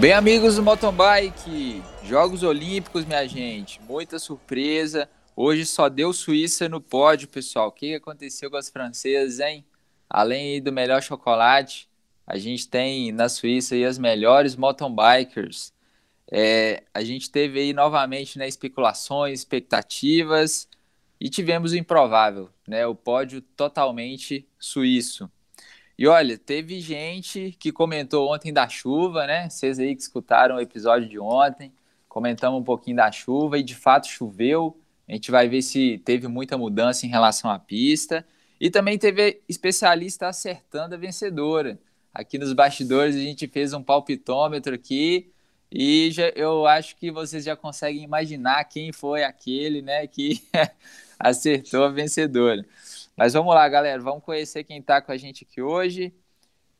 [0.00, 5.06] Bem, amigos do Mountain Bike, Jogos Olímpicos, minha gente, muita surpresa.
[5.36, 7.68] Hoje só deu Suíça no pódio, pessoal.
[7.68, 9.62] O que aconteceu com as francesas, hein?
[10.08, 11.86] Além do melhor chocolate,
[12.26, 15.70] a gente tem na Suíça as melhores mountain bikers.
[16.32, 20.66] É, a gente teve aí novamente né, especulações, expectativas
[21.20, 22.86] e tivemos o improvável, né?
[22.86, 25.30] O pódio totalmente suíço.
[26.00, 29.50] E olha, teve gente que comentou ontem da chuva, né?
[29.50, 31.70] Vocês aí que escutaram o episódio de ontem,
[32.08, 34.80] comentamos um pouquinho da chuva e de fato choveu.
[35.06, 38.26] A gente vai ver se teve muita mudança em relação à pista.
[38.58, 41.78] E também teve especialista acertando a vencedora.
[42.14, 45.30] Aqui nos bastidores a gente fez um palpitômetro aqui
[45.70, 50.42] e já, eu acho que vocês já conseguem imaginar quem foi aquele, né, que
[51.20, 52.64] acertou a vencedora.
[53.20, 56.10] Mas vamos lá, galera, vamos conhecer quem está com a gente aqui hoje.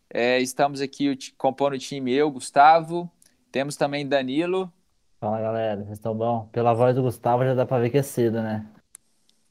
[0.09, 3.11] É, estamos aqui compondo o time eu, Gustavo.
[3.53, 4.73] Temos também Danilo.
[5.21, 6.49] Fala, galera, vocês estão bom?
[6.51, 8.67] Pela voz do Gustavo já dá para ver que é cedo, né?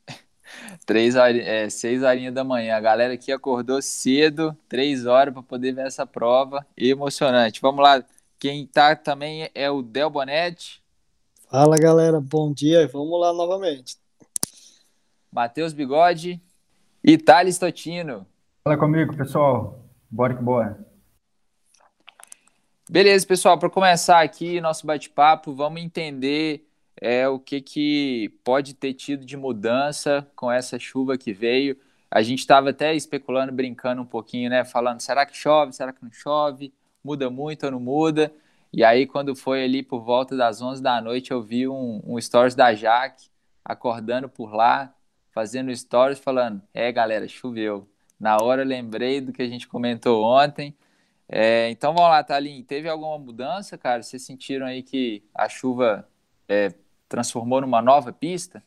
[0.83, 2.75] Três horas, é, seis horinhas da manhã.
[2.75, 6.65] A galera aqui acordou cedo, três horas, para poder ver essa prova.
[6.75, 7.61] Emocionante.
[7.61, 8.03] Vamos lá.
[8.39, 10.81] Quem tá também é o Del Bonetti.
[11.51, 12.19] Fala, galera.
[12.19, 12.87] Bom dia.
[12.87, 13.95] Vamos lá novamente.
[15.31, 16.41] Matheus Bigode
[17.03, 18.25] e Thales Totino.
[18.63, 19.85] Fala comigo, pessoal.
[20.09, 20.85] Bora que bora.
[22.89, 23.57] Beleza, pessoal.
[23.57, 26.67] Para começar aqui nosso bate-papo, vamos entender
[26.99, 31.77] é, o que, que pode ter tido de mudança com essa chuva que veio.
[32.11, 34.65] A gente estava até especulando, brincando um pouquinho, né?
[34.65, 35.73] Falando, será que chove?
[35.73, 36.73] Será que não chove?
[37.03, 38.33] Muda muito ou não muda?
[38.73, 42.19] E aí, quando foi ali por volta das 11 da noite, eu vi um, um
[42.19, 43.29] stories da Jaque
[43.63, 44.93] acordando por lá,
[45.31, 47.87] fazendo stories, falando: É, galera, choveu.
[48.19, 50.75] Na hora eu lembrei do que a gente comentou ontem.
[51.27, 52.63] É, então vamos lá, Thalim.
[52.63, 54.01] Teve alguma mudança, cara?
[54.01, 56.07] Vocês sentiram aí que a chuva
[56.47, 56.73] é,
[57.07, 58.63] transformou numa nova pista?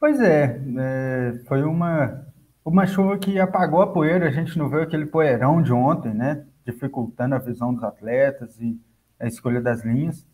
[0.00, 2.26] Pois é, é, foi uma,
[2.64, 6.46] uma chuva que apagou a poeira, a gente não viu aquele poeirão de ontem, né?
[6.64, 8.80] Dificultando a visão dos atletas e
[9.18, 10.26] a escolha das linhas,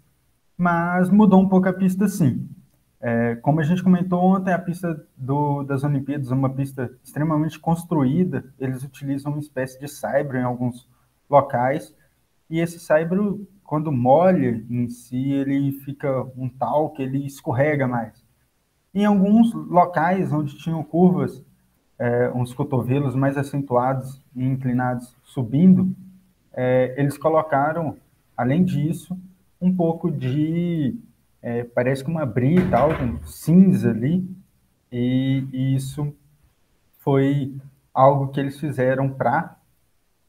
[0.57, 2.49] mas mudou um pouco a pista sim.
[3.07, 7.59] É, como a gente comentou ontem, a pista do, das Olimpíadas é uma pista extremamente
[7.59, 10.89] construída, eles utilizam uma espécie de saibro em alguns
[11.29, 11.95] locais,
[12.49, 18.25] e esse saibro quando molha em si, ele fica um tal que ele escorrega mais.
[18.95, 21.45] Em alguns locais onde tinham curvas,
[21.99, 25.95] é, uns cotovelos mais acentuados e inclinados subindo,
[26.55, 27.99] é, eles colocaram,
[28.35, 29.15] além disso,
[29.61, 30.97] um pouco de,
[31.45, 34.27] é, parece que uma brita, tal, um cinza ali,
[34.91, 36.17] e, e isso
[37.01, 37.55] foi
[37.93, 39.55] algo que eles fizeram para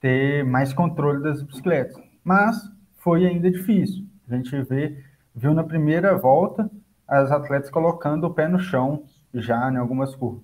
[0.01, 1.95] ter mais controle das bicicletas.
[2.21, 4.05] Mas foi ainda difícil.
[4.29, 5.01] A gente vê,
[5.33, 6.69] viu na primeira volta
[7.07, 10.43] as atletas colocando o pé no chão já em algumas curvas.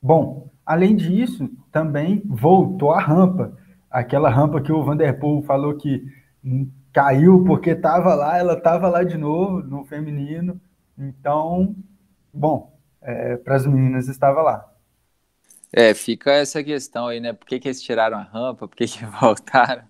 [0.00, 3.58] Bom, além disso, também voltou a rampa.
[3.90, 6.06] Aquela rampa que o Vanderpool falou que
[6.92, 10.60] caiu porque estava lá, ela estava lá de novo no feminino.
[10.96, 11.74] Então,
[12.32, 14.68] bom, é, para as meninas estava lá.
[15.72, 17.32] É, fica essa questão aí, né?
[17.32, 18.68] Por que, que eles tiraram a rampa?
[18.68, 19.84] Por que, que voltaram?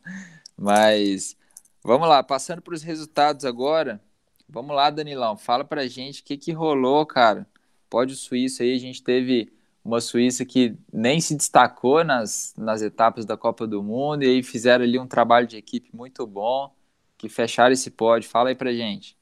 [0.57, 1.37] Mas
[1.85, 4.01] Vamos lá, passando para os resultados agora.
[4.49, 7.45] Vamos lá, Danilão, fala para a gente o que, que rolou, cara.
[7.91, 9.53] Pode o Suíça aí, a gente teve
[9.85, 14.43] uma Suíça que nem se destacou nas, nas etapas da Copa do Mundo e aí
[14.45, 16.73] fizeram ali um trabalho de equipe muito bom,
[17.23, 18.29] que fecharam esse pódio.
[18.29, 19.17] Fala aí pra gente.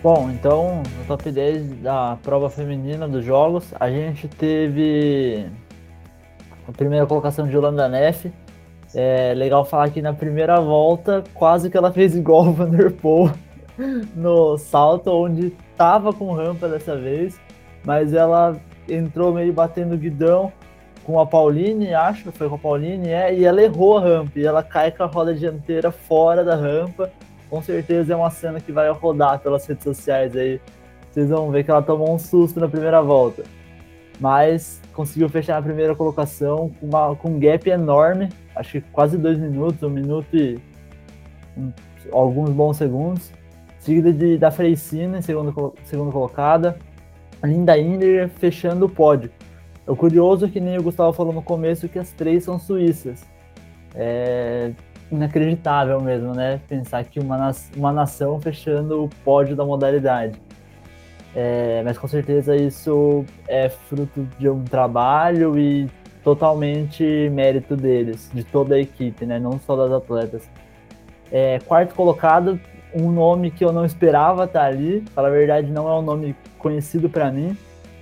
[0.00, 5.50] Bom, então, no top 10 da prova feminina dos jogos, a gente teve
[6.68, 8.32] a primeira colocação de Holanda Neff,
[8.94, 13.32] é legal falar que na primeira volta, quase que ela fez igual o Vanderpool
[14.14, 17.40] no salto, onde tava com rampa dessa vez,
[17.84, 18.56] mas ela
[18.88, 20.52] entrou meio batendo guidão
[21.06, 24.40] com a Pauline, acho que foi com a Pauline, é, e ela errou a rampa,
[24.40, 27.12] e ela cai com a roda dianteira fora da rampa.
[27.48, 30.60] Com certeza é uma cena que vai rodar pelas redes sociais aí.
[31.08, 33.44] Vocês vão ver que ela tomou um susto na primeira volta.
[34.18, 39.16] Mas conseguiu fechar a primeira colocação com, uma, com um gap enorme, acho que quase
[39.16, 40.58] dois minutos, um minuto e
[41.56, 41.70] um,
[42.10, 43.30] alguns bons segundos.
[43.78, 45.52] Seguida de, da Freicina, segunda,
[45.84, 46.76] segunda colocada.
[47.44, 49.30] Linda Inder fechando o pódio.
[49.86, 53.24] O curioso é que nem o Gustavo falou no começo que as três são suíças.
[53.94, 54.72] É
[55.10, 56.60] inacreditável mesmo, né?
[56.68, 60.40] Pensar que uma, uma nação fechando o pódio da modalidade.
[61.34, 65.88] É, mas com certeza isso é fruto de um trabalho e
[66.24, 69.38] totalmente mérito deles, de toda a equipe, né?
[69.38, 70.48] Não só das atletas.
[71.30, 72.58] É, quarto colocado,
[72.94, 75.04] um nome que eu não esperava estar ali.
[75.14, 77.56] Para a verdade, não é um nome conhecido para mim,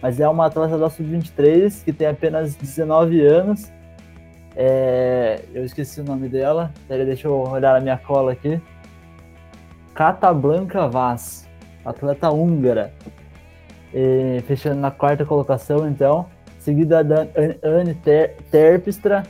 [0.05, 3.73] mas é uma atleta da Sub-23 que tem apenas 19 anos.
[4.55, 6.71] É, eu esqueci o nome dela.
[6.87, 8.61] Deixa eu olhar na minha cola aqui.
[9.95, 11.49] Catablanca Vaz,
[11.83, 12.93] atleta húngara.
[13.95, 16.27] E, fechando na quarta colocação, então.
[16.59, 17.27] Seguida da
[17.63, 19.23] Anne Ter Terpstra.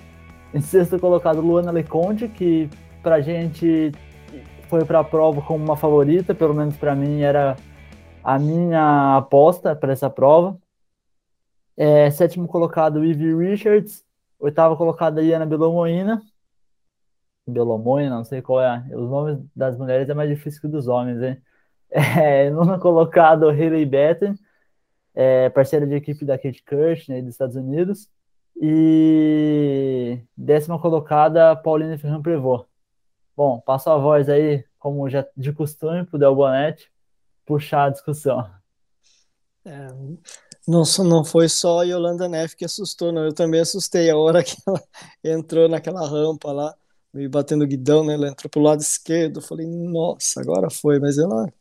[0.52, 2.68] Em sexto colocado, Luana Leconte, que
[3.00, 3.92] pra gente
[4.68, 7.54] foi para a prova como uma favorita, pelo menos para mim era
[8.24, 10.63] a minha aposta para essa prova.
[11.76, 14.04] É, sétimo colocado, Ivy Richards.
[14.38, 16.22] Oitavo colocado, Iana Belomoina.
[17.46, 18.84] Belomoina, não sei qual é.
[18.94, 21.42] Os nomes das mulheres é mais difícil que dos homens, hein?
[21.96, 24.34] É, nono colocado, Hayley Batten,
[25.14, 28.08] é, parceira de equipe da Kate Kirchner dos Estados Unidos.
[28.60, 32.66] E décima colocada, Pauline Ferran Prevot.
[33.36, 36.90] Bom, passo a voz aí, como já de costume, para o Del Bonetti
[37.44, 38.48] puxar a discussão.
[39.64, 39.88] É,
[40.66, 43.24] não, não foi só a Yolanda Neff que assustou, não.
[43.24, 44.82] Eu também assustei a hora que ela
[45.22, 46.74] entrou naquela rampa lá,
[47.12, 48.14] meio batendo guidão, né?
[48.14, 49.38] Ela entrou pro lado esquerdo.
[49.38, 50.98] Eu falei, nossa, agora foi.
[50.98, 51.52] Mas ela.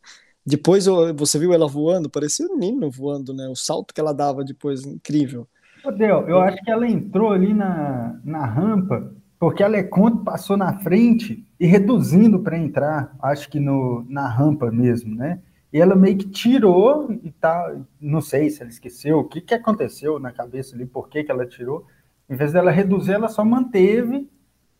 [0.46, 0.86] Depois
[1.16, 3.48] você viu ela voando, parecia um menino voando, né?
[3.48, 5.48] O salto que ela dava depois, incrível.
[5.86, 9.14] Ô, eu acho que ela entrou ali na, na rampa
[9.44, 14.72] porque a Leconte passou na frente e reduzindo para entrar, acho que no, na rampa
[14.72, 15.42] mesmo, né?
[15.74, 19.56] E ela meio que tirou e tá, não sei se ela esqueceu, o que, que
[19.56, 21.88] aconteceu na cabeça ali, por que, que ela tirou.
[22.30, 24.30] Em vez dela reduzir, ela só manteve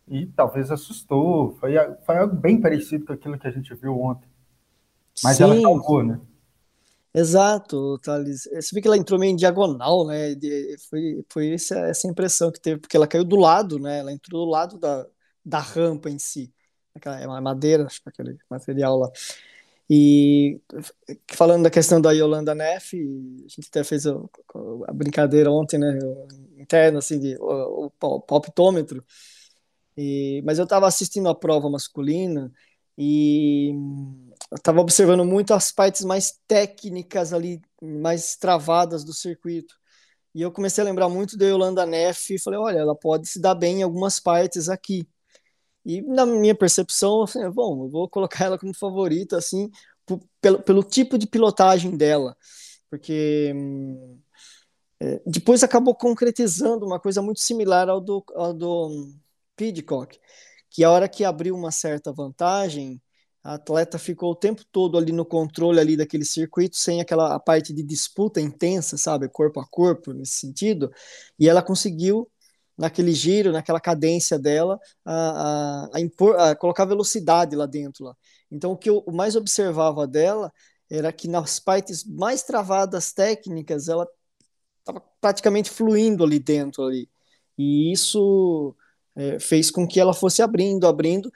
[0.06, 1.56] e talvez assustou.
[1.58, 1.72] Foi,
[2.06, 4.28] foi algo bem parecido com aquilo que a gente viu ontem.
[5.22, 5.42] Mas Sim.
[5.42, 6.20] ela salvou, né?
[7.12, 8.48] Exato, Thales.
[8.52, 10.36] Você vê que ela entrou meio em diagonal, né?
[10.88, 13.98] Foi, foi essa, essa impressão que teve, porque ela caiu do lado, né?
[13.98, 15.04] Ela entrou do lado da,
[15.44, 16.52] da rampa em si.
[16.94, 19.10] Aquela, é uma madeira, acho que aquele material lá.
[19.88, 20.60] E
[21.32, 24.14] falando da questão da Yolanda Neff, a gente até fez a,
[24.94, 25.98] brincadeira ontem, né?
[26.56, 27.92] Interna, assim, de, o, o.
[29.96, 32.52] E, mas eu estava assistindo a prova masculina
[32.98, 33.72] e
[34.54, 39.74] estava observando muito as partes mais técnicas ali, mais travadas do circuito.
[40.34, 43.40] E eu comecei a lembrar muito da Yolanda Neff e falei, olha, ela pode se
[43.40, 45.06] dar bem em algumas partes aqui.
[45.84, 49.70] E na minha percepção, falei, bom, eu vou colocar ela como favorita, assim,
[50.40, 52.36] pelo, pelo tipo de pilotagem dela.
[52.90, 54.18] Porque hum,
[55.00, 59.20] é, depois acabou concretizando uma coisa muito similar ao do, ao do um,
[59.56, 60.18] Pidcock,
[60.70, 63.00] que a hora que abriu uma certa vantagem,
[63.42, 67.72] a atleta ficou o tempo todo ali no controle ali daquele circuito, sem aquela parte
[67.74, 70.90] de disputa intensa, sabe, corpo a corpo nesse sentido,
[71.38, 72.30] e ela conseguiu
[72.76, 78.04] naquele giro, naquela cadência dela, a, a, a, impor, a colocar velocidade lá dentro.
[78.04, 78.16] Lá.
[78.50, 80.52] Então o que eu mais observava dela
[80.90, 84.06] era que nas partes mais travadas técnicas, ela
[84.80, 87.08] estava praticamente fluindo ali dentro ali.
[87.56, 88.74] E isso
[89.16, 91.32] é, fez com que ela fosse abrindo, abrindo,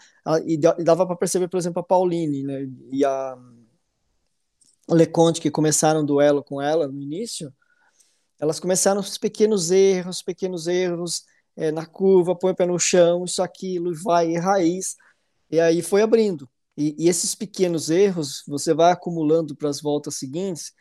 [0.47, 3.37] e, dava para perceber, por exemplo, a Pauline né, e a
[4.91, 7.53] Leconte, que começaram o duelo com ela no início,
[8.39, 11.25] elas começaram os pequenos erros, pequenos erros
[11.57, 14.97] é, na curva, põe o pé no chão, isso, aquilo, vai, raiz,
[15.51, 16.49] e aí foi abrindo.
[16.77, 20.73] E, e esses pequenos erros, você vai acumulando para as voltas seguintes,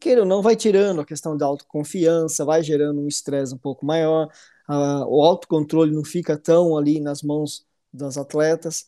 [0.00, 3.86] queira ou não, vai tirando a questão da autoconfiança, vai gerando um estresse um pouco
[3.86, 4.26] maior,
[4.68, 8.84] uh, o autocontrole não fica tão ali nas mãos das atletas.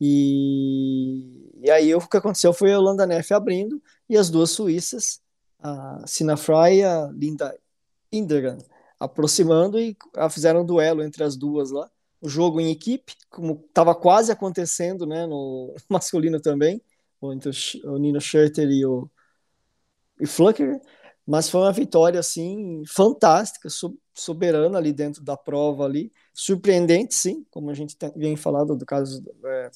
[0.00, 5.20] E, e aí o que aconteceu foi a Holanda Neff abrindo e as duas suíças,
[5.60, 7.54] a Sina Fry e a Linda
[8.12, 8.58] Indergan,
[8.98, 9.96] aproximando e
[10.30, 11.90] fizeram um duelo entre as duas lá.
[12.20, 16.82] O jogo em equipe, como estava quase acontecendo né, no masculino também,
[17.22, 17.50] entre
[17.84, 19.08] o Nino Schurter e o
[20.20, 20.80] e Flucker,
[21.26, 23.68] mas foi uma vitória assim fantástica,
[24.14, 29.22] soberana ali dentro da prova ali, surpreendente sim, como a gente vem falando do caso,
[29.44, 29.70] é,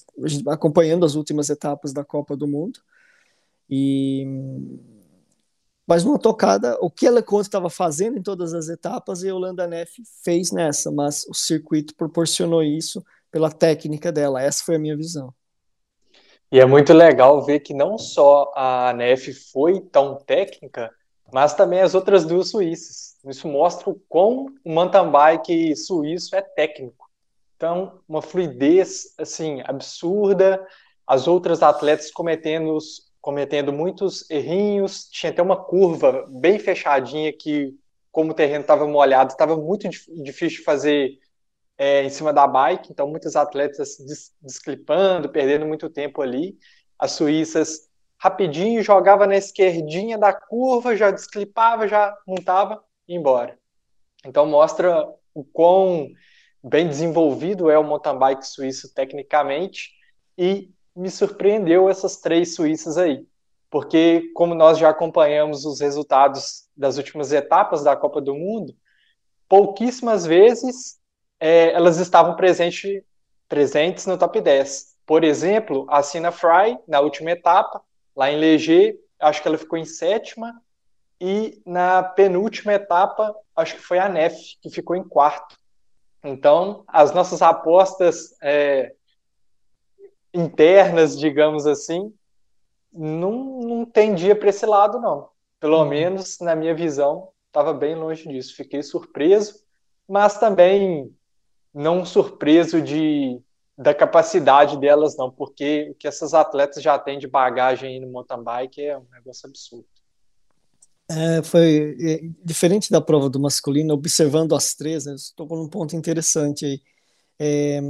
[0.49, 2.81] acompanhando as últimas etapas da Copa do Mundo,
[3.69, 4.27] e
[5.87, 9.67] mas numa tocada, o que ela estava fazendo em todas as etapas, e a Holanda
[9.67, 14.97] Neff fez nessa, mas o circuito proporcionou isso pela técnica dela, essa foi a minha
[14.97, 15.35] visão.
[16.53, 20.91] E é muito legal ver que não só a Neff foi tão técnica,
[21.33, 23.17] mas também as outras duas suíças.
[23.25, 27.11] Isso mostra o quão o mountain bike suíço é técnico.
[27.57, 30.63] Então, uma fluidez assim absurda,
[31.07, 32.77] as outras atletas cometendo
[33.23, 37.73] cometendo muitos errinhos, tinha até uma curva bem fechadinha que
[38.11, 41.19] como o terreno estava molhado, estava muito difícil de fazer
[41.79, 43.97] é, em cima da bike, então muitos atletas
[44.43, 46.59] desclipando, perdendo muito tempo ali.
[46.99, 47.89] As suíças
[48.19, 53.59] rapidinho jogava na esquerdinha da curva, já desclipava, já montava e embora.
[54.27, 56.11] Então mostra o quão
[56.63, 59.91] bem desenvolvido é o mountain bike suíço tecnicamente
[60.37, 63.27] e me surpreendeu essas três suíças aí,
[63.71, 68.75] porque como nós já acompanhamos os resultados das últimas etapas da Copa do Mundo,
[69.49, 70.99] pouquíssimas vezes
[71.41, 73.05] é, elas estavam presente,
[73.49, 74.97] presentes no top 10.
[75.05, 77.83] Por exemplo, a Sina Fry, na última etapa,
[78.15, 80.61] lá em Leger, acho que ela ficou em sétima,
[81.21, 85.57] e na penúltima etapa, acho que foi a Nef, que ficou em quarto.
[86.25, 88.93] Então, as nossas apostas é,
[90.33, 92.13] internas, digamos assim,
[92.93, 95.29] não, não tendia para esse lado, não.
[95.59, 95.89] Pelo uhum.
[95.89, 98.57] menos, na minha visão, estava bem longe disso.
[98.57, 99.63] Fiquei surpreso,
[100.09, 101.15] mas também
[101.73, 103.41] não surpreso de
[103.77, 108.43] da capacidade delas, não, porque o que essas atletas já têm de bagagem no mountain
[108.43, 109.87] bike é um negócio absurdo.
[111.11, 115.69] É, foi é, diferente da prova do masculino, observando as três, né, estou com um
[115.69, 116.83] ponto interessante aí.
[117.39, 117.81] É,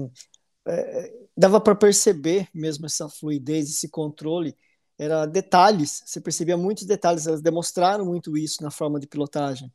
[0.67, 4.57] é, dava para perceber mesmo essa fluidez, esse controle,
[4.99, 9.73] era detalhes, você percebia muitos detalhes, elas demonstraram muito isso na forma de pilotagem.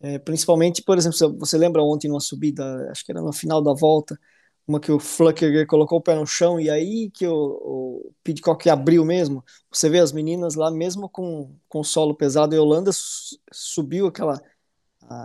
[0.00, 3.72] É, principalmente, por exemplo, você lembra ontem numa subida, acho que era no final da
[3.72, 4.18] volta,
[4.66, 8.68] uma que o Flucker colocou o pé no chão e aí que o, o Pidcock
[8.68, 9.44] abriu mesmo.
[9.70, 12.90] Você vê as meninas lá, mesmo com, com solo pesado, e a Holanda
[13.52, 14.42] subiu aquela,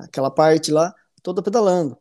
[0.04, 1.98] aquela parte lá, toda pedalando.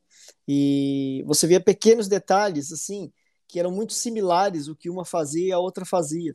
[0.47, 3.13] E você via pequenos detalhes, assim,
[3.51, 6.35] que eram muito similares o que uma fazia e a outra fazia.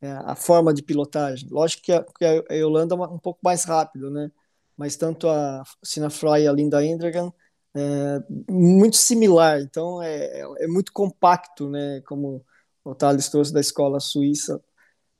[0.00, 1.48] É, a forma de pilotagem.
[1.48, 4.32] Lógico que a, que a Yolanda é um pouco mais rápido, né?
[4.76, 7.32] Mas tanto a Sina Fry e a Linda Endragan
[7.74, 12.02] é, muito similar, então é, é, muito compacto, né?
[12.06, 12.44] Como
[12.84, 14.60] o Thales trouxe da escola suíça,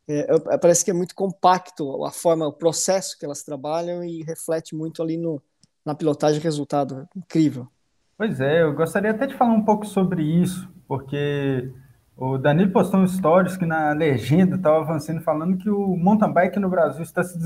[0.08, 4.22] é, é, parece que é muito compacto a forma, o processo que elas trabalham e
[4.22, 5.40] reflete muito ali no,
[5.84, 7.68] na pilotagem resultado, incrível.
[8.16, 11.72] Pois é, eu gostaria até de falar um pouco sobre isso, porque
[12.14, 16.58] o Danilo postou um stories que na legenda estava avançando falando que o mountain bike
[16.58, 17.38] no Brasil está se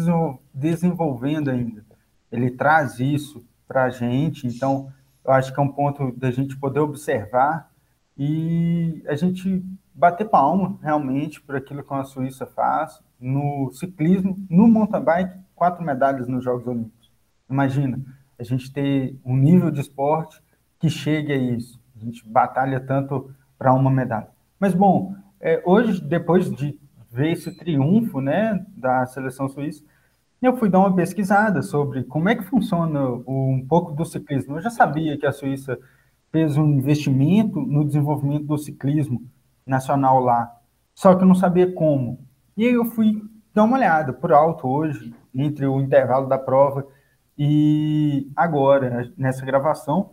[0.53, 1.85] desenvolvendo ainda.
[2.33, 4.93] Ele traz isso para a gente, então
[5.25, 7.71] eu acho que é um ponto da gente poder observar
[8.19, 14.67] e a gente bater palma realmente por aquilo que a Suíça faz no ciclismo, no
[14.67, 17.13] mountain bike, quatro medalhas nos Jogos Olímpicos.
[17.49, 18.01] Imagina,
[18.37, 20.43] a gente ter um nível de esporte
[20.81, 21.86] que chegue a isso.
[21.97, 24.29] A gente batalha tanto para uma medalha.
[24.61, 26.79] Mas, bom, é, hoje, depois de
[27.11, 29.83] ver esse triunfo né, da seleção suíça,
[30.43, 34.57] eu fui dar uma pesquisada sobre como é que funciona um pouco do ciclismo.
[34.57, 35.79] Eu já sabia que a Suíça
[36.31, 39.23] fez um investimento no desenvolvimento do ciclismo
[39.67, 40.55] nacional lá,
[40.95, 42.21] só que eu não sabia como.
[42.57, 43.23] E aí eu fui
[43.55, 46.87] dar uma olhada por alto hoje, entre o intervalo da prova
[47.39, 50.11] e agora, nessa gravação,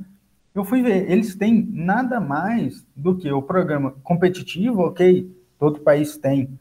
[0.53, 6.17] eu fui ver, eles têm nada mais do que o programa competitivo, ok, todo país
[6.17, 6.60] tem,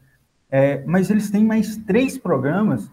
[0.49, 2.89] é, mas eles têm mais três programas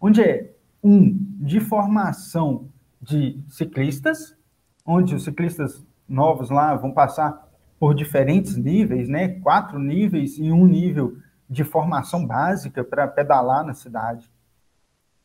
[0.00, 2.68] onde é um de formação
[3.00, 4.36] de ciclistas,
[4.84, 7.48] onde os ciclistas novos lá vão passar
[7.78, 9.28] por diferentes níveis, né?
[9.40, 11.16] Quatro níveis e um nível
[11.48, 14.30] de formação básica para pedalar na cidade.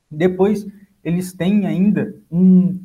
[0.10, 0.66] Depois,
[1.04, 2.82] eles têm ainda um,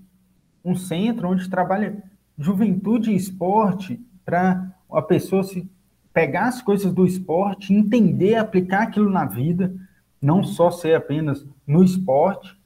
[0.64, 2.02] um centro onde trabalha
[2.38, 5.68] juventude e esporte para a pessoa se
[6.12, 9.74] pegar as coisas do esporte, entender, aplicar aquilo na vida,
[10.22, 12.56] não só ser apenas no esporte.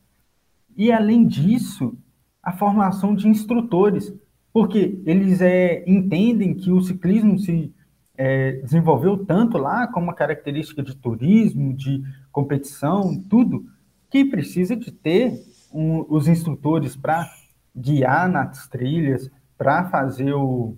[0.77, 1.97] E, além disso,
[2.43, 4.15] a formação de instrutores,
[4.53, 7.73] porque eles é, entendem que o ciclismo se
[8.17, 13.65] é, desenvolveu tanto lá como uma característica de turismo, de competição, tudo,
[14.11, 15.33] que precisa de ter
[15.73, 17.31] um, os instrutores para
[17.75, 20.77] guiar nas trilhas, para fazer o,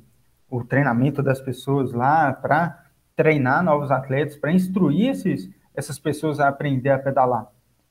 [0.48, 2.82] o treinamento das pessoas lá, para
[3.14, 7.46] treinar novos atletas, para instruir esses, essas pessoas a aprender a pedalar.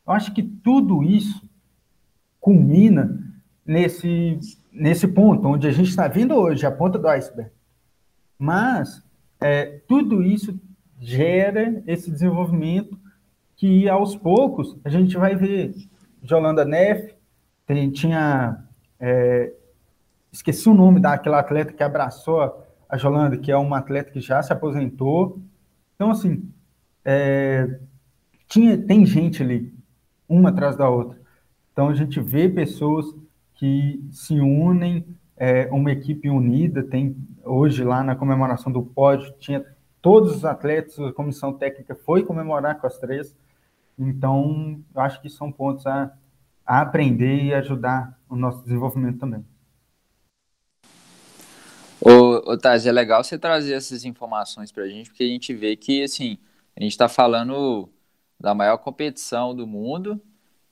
[0.05, 1.48] Eu acho que tudo isso
[2.39, 3.17] culmina
[3.63, 4.39] nesse,
[4.72, 7.51] nesse ponto, onde a gente está vendo hoje, a ponta do iceberg.
[8.38, 9.03] Mas
[9.39, 10.60] é, tudo isso
[11.00, 13.00] gera esse desenvolvimento
[13.55, 15.75] que, aos poucos, a gente vai ver.
[16.24, 17.13] Jolanda Neff
[17.67, 18.63] tem, tinha.
[19.00, 19.53] É,
[20.31, 24.41] esqueci o nome daquela atleta que abraçou a Jolanda, que é uma atleta que já
[24.41, 25.39] se aposentou.
[25.95, 26.50] Então, assim,
[27.05, 27.79] é,
[28.48, 29.74] tinha, tem gente ali,
[30.27, 31.19] uma atrás da outra.
[31.71, 33.05] Então a gente vê pessoas
[33.55, 35.05] que se unem
[35.38, 36.83] é, uma equipe unida.
[36.83, 39.65] Tem hoje lá na comemoração do pódio tinha
[40.01, 43.36] todos os atletas, a comissão técnica foi comemorar com as três.
[43.98, 46.12] Então, eu acho que são pontos a,
[46.65, 49.45] a aprender e ajudar o nosso desenvolvimento também.
[52.50, 55.75] Ô, Taz, é legal você trazer essas informações para a gente, porque a gente vê
[55.75, 56.39] que, assim,
[56.75, 57.88] a gente está falando
[58.39, 60.20] da maior competição do mundo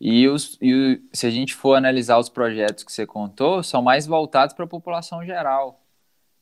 [0.02, 4.08] e, os, e se a gente for analisar os projetos que você contou, são mais
[4.08, 5.86] voltados para a população geral.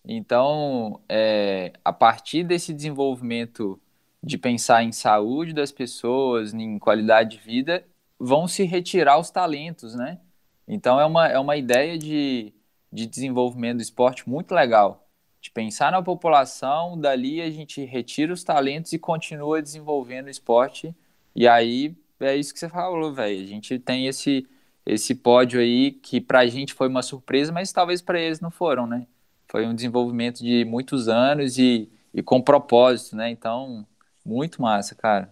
[0.05, 3.77] Então, é, a partir desse desenvolvimento
[4.23, 7.85] de pensar em saúde das pessoas, em qualidade de vida,
[8.17, 10.17] vão se retirar os talentos, né?
[10.65, 12.53] Então, é uma, é uma ideia de,
[12.89, 15.04] de desenvolvimento do esporte muito legal.
[15.45, 20.91] De pensar na população, dali a gente retira os talentos e continua desenvolvendo o esporte.
[21.35, 23.43] E aí, é isso que você falou, velho.
[23.43, 24.47] A gente tem esse,
[24.83, 28.87] esse pódio aí que pra gente foi uma surpresa, mas talvez para eles não foram,
[28.87, 29.05] né?
[29.47, 33.29] Foi um desenvolvimento de muitos anos e, e com propósito, né?
[33.29, 33.85] Então,
[34.25, 35.31] muito massa, cara.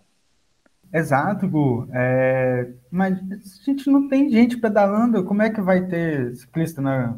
[0.93, 1.87] Exato, Gu.
[1.91, 7.17] É, mas a gente não tem gente pedalando, como é que vai ter ciclista na,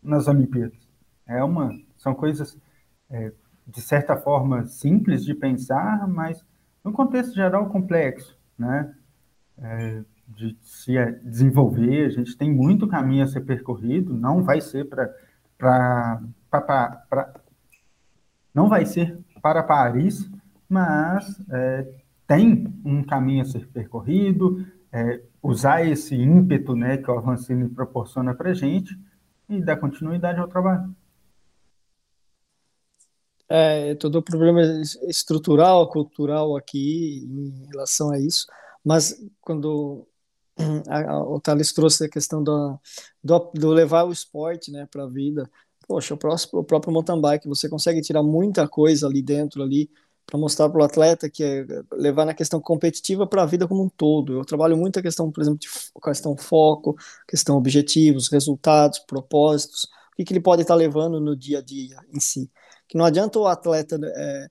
[0.00, 0.78] nas Olimpíadas?
[1.26, 2.58] É uma, são coisas,
[3.10, 3.32] é,
[3.66, 6.44] de certa forma, simples de pensar, mas
[6.84, 8.94] no contexto geral complexo, né?
[9.58, 14.88] É, de se desenvolver, a gente tem muito caminho a ser percorrido, não vai ser
[14.88, 15.14] para
[18.52, 20.28] não vai ser para Paris,
[20.68, 21.86] mas é,
[22.26, 28.34] tem um caminho a ser percorrido, é, usar esse ímpeto né, que o Avancini proporciona
[28.34, 28.98] para a gente
[29.48, 30.94] e dar continuidade ao trabalho.
[33.48, 34.60] É, todo o problema
[35.08, 38.46] estrutural, cultural aqui em relação a isso,
[38.84, 40.06] mas quando
[40.88, 42.78] a, a, o Thales trouxe a questão do,
[43.22, 45.48] do, do levar o esporte né, para a vida,
[45.86, 49.88] poxa, o, próximo, o próprio mountain bike, você consegue tirar muita coisa ali dentro, ali,
[50.26, 53.84] para mostrar para o atleta que é levar na questão competitiva para a vida como
[53.84, 54.32] um todo.
[54.34, 55.68] Eu trabalho muito a questão, por exemplo, de
[56.02, 56.96] questão foco,
[57.28, 61.62] questão objetivos, resultados, propósitos, o que, que ele pode estar tá levando no dia a
[61.62, 62.50] dia em si.
[62.88, 64.48] Que não adianta o atleta, é,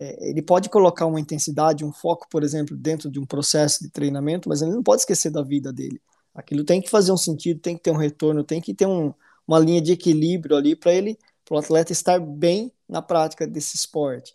[0.00, 3.90] é, ele pode colocar uma intensidade, um foco, por exemplo, dentro de um processo de
[3.90, 6.00] treinamento, mas ele não pode esquecer da vida dele.
[6.34, 9.12] Aquilo tem que fazer um sentido, tem que ter um retorno, tem que ter um,
[9.46, 13.76] uma linha de equilíbrio ali para ele, para o atleta estar bem na prática desse
[13.76, 14.34] esporte.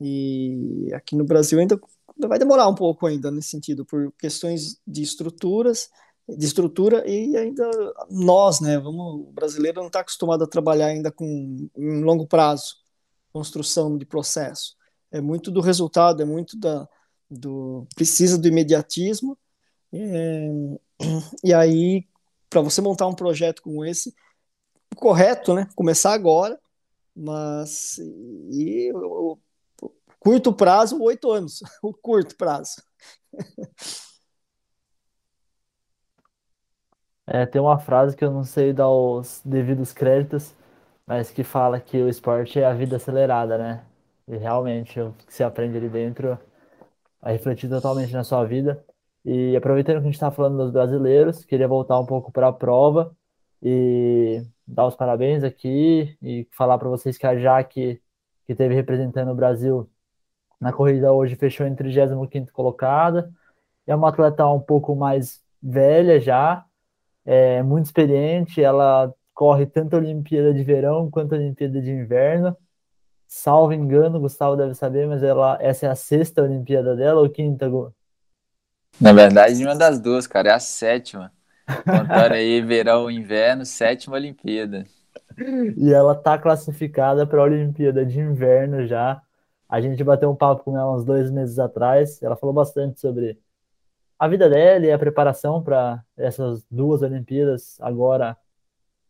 [0.00, 1.80] E aqui no Brasil ainda
[2.28, 5.88] vai demorar um pouco ainda nesse sentido, por questões de estruturas,
[6.28, 7.68] de estrutura e ainda
[8.10, 12.76] nós, né, vamos, o brasileiro não está acostumado a trabalhar ainda com longo prazo,
[13.32, 14.76] construção de processo.
[15.10, 16.88] É muito do resultado, é muito da,
[17.30, 19.36] do precisa do imediatismo.
[19.92, 20.48] É,
[21.44, 22.06] e aí,
[22.48, 24.14] para você montar um projeto como esse,
[24.96, 25.68] correto, né?
[25.74, 26.58] Começar agora,
[27.14, 29.38] mas e o,
[29.82, 32.82] o curto prazo, oito anos, o curto prazo.
[37.26, 40.52] É, tem uma frase que eu não sei dar os devidos créditos,
[41.12, 43.84] mas que fala que o esporte é a vida acelerada, né?
[44.26, 46.38] E realmente, o que você aprende ali dentro
[47.20, 48.82] vai refletir totalmente na sua vida.
[49.22, 52.52] E aproveitando que a gente está falando dos brasileiros, queria voltar um pouco para a
[52.52, 53.14] prova
[53.62, 58.00] e dar os parabéns aqui e falar para vocês que a Jaque,
[58.46, 59.86] que teve representando o Brasil
[60.58, 63.30] na corrida hoje, fechou em 35 colocada.
[63.86, 66.64] É uma atleta um pouco mais velha já,
[67.26, 72.56] é muito experiente, ela corre tanto a Olimpíada de Verão quanto a Olimpíada de Inverno.
[73.26, 77.70] Salvo engano, Gustavo deve saber, mas ela, essa é a sexta Olimpíada dela ou quinta?
[79.00, 81.32] Na verdade, uma das duas, cara, é a sétima.
[81.66, 84.84] Contando aí verão, inverno, sétima Olimpíada.
[85.76, 89.22] E ela tá classificada para a Olimpíada de Inverno já.
[89.66, 92.22] A gente bateu um papo com ela uns dois meses atrás.
[92.22, 93.38] Ela falou bastante sobre
[94.18, 98.36] a vida dela e a preparação para essas duas Olimpíadas, agora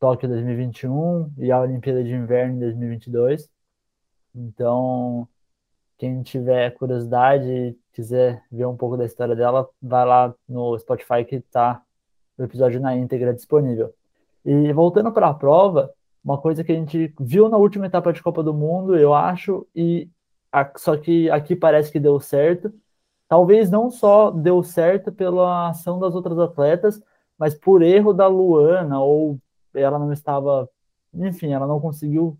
[0.02, 3.48] Tóquio 2021 e a Olimpíada de Inverno em 2022.
[4.34, 5.28] Então,
[5.96, 11.24] quem tiver curiosidade e quiser ver um pouco da história dela, vai lá no Spotify
[11.24, 11.80] que tá
[12.36, 13.94] o episódio na íntegra disponível.
[14.44, 18.20] E voltando para a prova, uma coisa que a gente viu na última etapa de
[18.20, 20.10] Copa do Mundo, eu acho, e
[20.50, 22.74] a, só que aqui parece que deu certo.
[23.28, 27.00] Talvez não só deu certo pela ação das outras atletas,
[27.38, 29.38] mas por erro da Luana, ou
[29.74, 30.68] ela não estava,
[31.14, 32.38] enfim, ela não conseguiu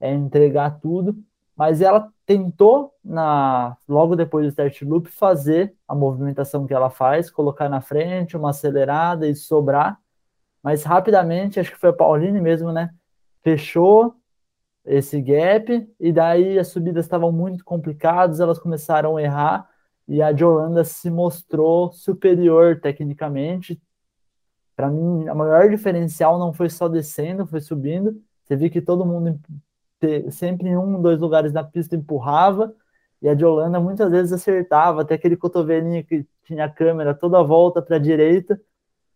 [0.00, 1.16] é, entregar tudo,
[1.56, 7.30] mas ela tentou na logo depois do start loop fazer a movimentação que ela faz,
[7.30, 10.00] colocar na frente uma acelerada e sobrar,
[10.62, 12.90] mas rapidamente, acho que foi a Pauline mesmo, né?
[13.44, 14.16] fechou
[14.84, 19.68] esse gap, e daí as subidas estavam muito complicadas, elas começaram a errar,
[20.08, 23.80] e a de Holanda se mostrou superior tecnicamente.
[24.76, 28.20] Para mim, a maior diferencial não foi só descendo, foi subindo.
[28.44, 29.38] Você viu que todo mundo
[30.30, 32.74] sempre em um, dois lugares na pista empurrava,
[33.22, 37.38] e a de Holanda muitas vezes acertava, até aquele cotovelinho que tinha a câmera toda
[37.38, 38.60] a volta para a direita.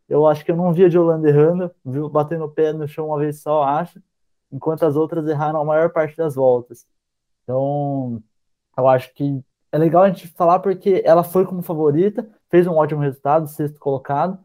[0.09, 3.09] Eu acho que eu não via de Holanda errando, viu batendo o pé no chão
[3.09, 4.01] uma vez só, acho,
[4.51, 6.87] enquanto as outras erraram a maior parte das voltas.
[7.43, 8.23] Então,
[8.77, 12.77] eu acho que é legal a gente falar porque ela foi como favorita, fez um
[12.77, 14.39] ótimo resultado, sexto colocado,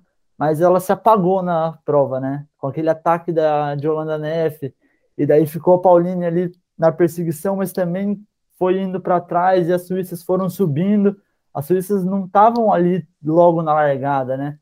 [0.44, 2.46] mas ela se apagou na prova, né?
[2.58, 4.76] Com aquele ataque da de Holanda Neff,
[5.18, 8.22] e daí ficou a Pauline ali na perseguição, mas também
[8.60, 11.16] foi indo para trás e as suíças foram subindo.
[11.54, 14.60] As suíças não estavam ali logo na largada, né?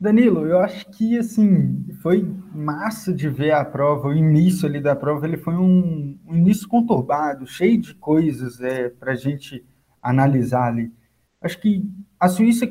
[0.00, 4.96] Danilo, eu acho que assim foi massa de ver a prova, o início ali da
[4.96, 9.64] prova, ele foi um, um início conturbado, cheio de coisas é, para a gente
[10.02, 10.92] analisar ali.
[11.40, 12.66] Acho que a Suíça,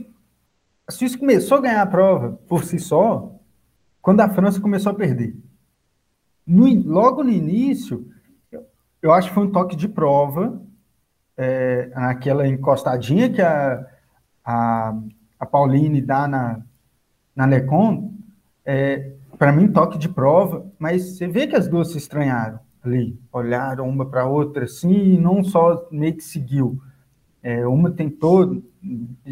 [0.92, 3.34] a Suíça começou a ganhar a prova por si só
[4.02, 5.34] quando a França começou a perder.
[6.46, 8.06] No, logo no início,
[9.02, 10.62] eu acho que foi um toque de prova,
[11.38, 13.88] é, naquela encostadinha que a,
[14.44, 14.94] a,
[15.40, 16.62] a Pauline dá na,
[17.34, 18.14] na Lecon,
[18.66, 23.18] é, para mim, toque de prova, mas você vê que as duas se estranharam ali,
[23.32, 26.82] olharam uma para a outra assim, e não só meio que seguiu.
[27.44, 28.62] É, uma tentou,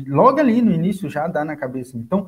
[0.07, 1.97] logo ali no início já dá na cabeça.
[1.97, 2.27] Então,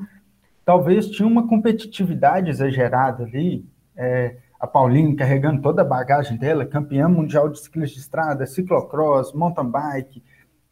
[0.63, 3.65] talvez tinha uma competitividade exagerada ali.
[3.95, 9.33] É, a Pauline carregando toda a bagagem dela, campeã mundial de ciclismo de estrada, ciclocross,
[9.33, 10.23] mountain bike,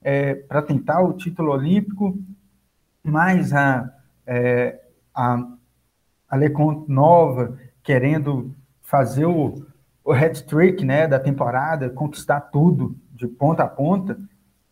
[0.02, 2.16] é, para tentar o título olímpico,
[3.04, 3.92] mais a,
[4.28, 4.80] é,
[5.14, 5.44] a,
[6.30, 9.66] a Leconte nova, querendo fazer o,
[10.04, 14.20] o head trick né, da temporada, conquistar tudo de ponta a ponta,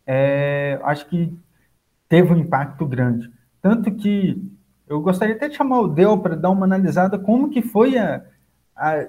[0.07, 1.37] é, acho que
[2.07, 3.29] teve um impacto grande.
[3.61, 4.41] Tanto que
[4.87, 8.23] eu gostaria até de chamar o Del para dar uma analisada como que foi a,
[8.73, 9.05] a,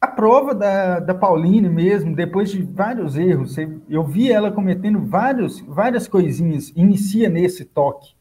[0.00, 3.56] a prova da, da Pauline mesmo, depois de vários erros,
[3.88, 8.14] eu vi ela cometendo vários, várias coisinhas, inicia nesse toque,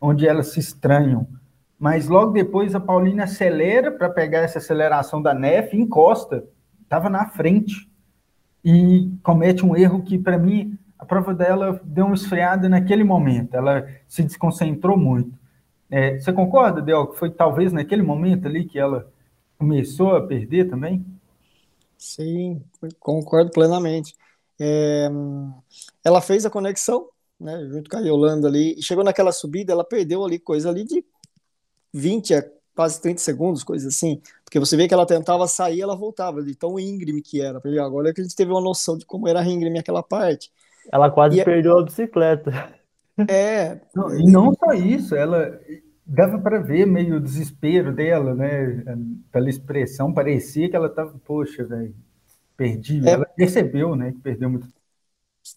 [0.00, 1.26] onde elas se estranham,
[1.78, 6.44] mas logo depois a Pauline acelera para pegar essa aceleração da neve, encosta,
[6.82, 7.88] estava na frente,
[8.64, 13.54] e comete um erro que, para mim, a prova dela deu uma esfriada naquele momento,
[13.54, 15.38] ela se desconcentrou muito.
[15.90, 19.06] É, você concorda, Del, que foi talvez naquele momento ali que ela
[19.58, 21.04] começou a perder também?
[21.98, 22.62] Sim,
[22.98, 24.14] concordo plenamente.
[24.58, 25.08] É,
[26.02, 29.84] ela fez a conexão, né, junto com a Yolanda ali, e chegou naquela subida, ela
[29.84, 31.04] perdeu ali coisa ali de
[31.92, 34.20] 20 a quase 30 segundos, coisa assim,
[34.54, 37.60] porque você vê que ela tentava sair, ela voltava, de tão íngreme que era.
[37.84, 40.48] Agora é que a gente teve uma noção de como era íngreme aquela parte.
[40.92, 41.80] Ela quase e é perdeu é...
[41.80, 42.72] a bicicleta.
[43.26, 43.80] É.
[43.92, 45.58] Não, e não só isso, ela
[46.06, 48.84] dava para ver meio o desespero dela, né?
[49.32, 51.92] Pela expressão, parecia que ela estava, poxa, velho,
[52.56, 53.04] perdi.
[53.04, 53.10] É.
[53.10, 54.68] Ela percebeu, né, que perdeu muito.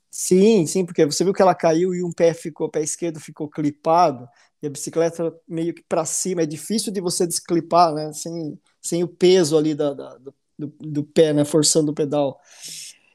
[0.09, 3.19] Sim, sim, porque você viu que ela caiu e um pé ficou, o pé esquerdo
[3.19, 4.27] ficou clipado
[4.61, 6.41] e a bicicleta meio que para cima.
[6.41, 8.11] É difícil de você desclipar, né?
[8.13, 10.17] Sem, sem o peso ali da, da
[10.57, 11.45] do, do pé, né?
[11.45, 12.39] Forçando o pedal.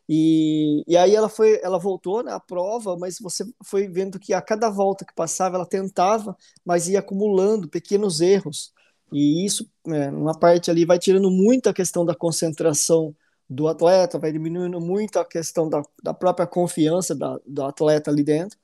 [0.08, 4.34] E, e aí ela foi, ela voltou na né, prova, mas você foi vendo que
[4.34, 8.72] a cada volta que passava ela tentava, mas ia acumulando pequenos erros.
[9.12, 13.14] E isso, né, uma parte ali, vai tirando muito a questão da concentração
[13.52, 18.24] do atleta, vai diminuindo muito a questão da, da própria confiança da, do atleta ali
[18.24, 18.58] dentro,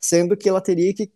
[0.00, 1.12] sendo que ela teria que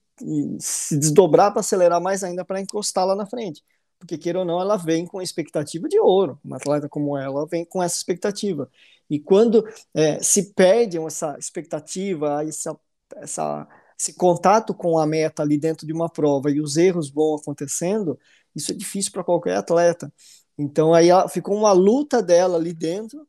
[0.58, 3.62] se desdobrar para acelerar mais ainda para encostar lá na frente.
[3.98, 6.38] Porque, queira ou não, ela vem com expectativa de ouro.
[6.44, 8.70] Uma atleta como ela vem com essa expectativa.
[9.10, 12.78] E quando é, se perde essa expectativa, essa,
[13.16, 17.36] essa, esse contato com a meta ali dentro de uma prova e os erros vão
[17.36, 18.18] acontecendo,
[18.54, 20.12] isso é difícil para qualquer atleta.
[20.58, 23.26] Então aí ficou uma luta dela ali dentro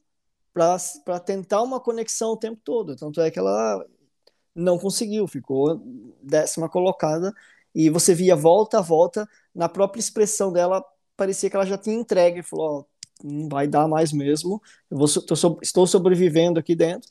[0.53, 2.95] para tentar uma conexão o tempo todo.
[2.95, 3.85] Tanto é que ela
[4.55, 5.81] não conseguiu, ficou
[6.21, 7.33] décima colocada
[7.73, 10.83] e você via volta a volta na própria expressão dela
[11.15, 12.87] parecia que ela já tinha entregue, falou,
[13.23, 14.61] não vai dar mais mesmo.
[14.89, 17.09] Eu vou, tô, estou sobrevivendo aqui dentro.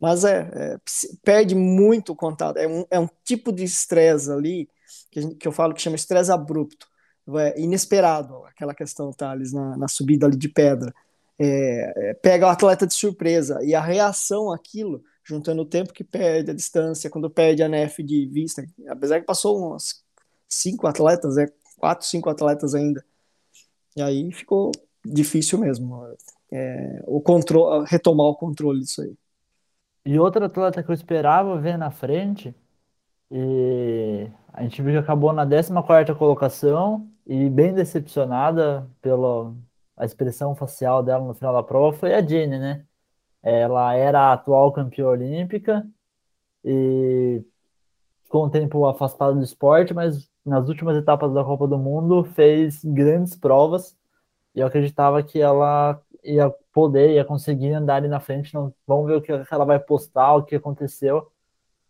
[0.00, 0.78] Mas é, é
[1.24, 2.56] perde muito o contato.
[2.56, 4.68] É um, é um tipo de estresse ali
[5.10, 6.88] que, gente, que, eu falo que chama estresse abrupto.
[7.36, 10.94] É inesperado, aquela questão, Thales, na, na subida ali de pedra.
[11.38, 16.02] É, é, pega o atleta de surpresa e a reação àquilo, juntando o tempo que
[16.02, 20.02] perde, a distância, quando perde a NF de vista, apesar que passou uns
[20.48, 21.46] cinco atletas, é,
[21.78, 23.04] quatro, cinco atletas ainda,
[23.96, 24.72] E aí ficou
[25.04, 26.02] difícil mesmo
[26.50, 29.14] é, o controle, retomar o controle disso aí.
[30.04, 32.54] E outro atleta que eu esperava ver na frente,
[33.30, 39.54] e a gente viu que acabou na 14 colocação e bem decepcionada pela
[39.96, 42.86] a expressão facial dela no final da prova, foi a Jenny, né?
[43.42, 45.86] Ela era a atual campeã olímpica
[46.64, 47.44] e
[48.24, 52.84] ficou um tempo afastada do esporte, mas nas últimas etapas da Copa do Mundo fez
[52.84, 53.96] grandes provas
[54.54, 58.54] e eu acreditava que ela ia poder, ia conseguir andar ali na frente.
[58.54, 61.30] Não, vamos ver o que ela vai postar, o que aconteceu,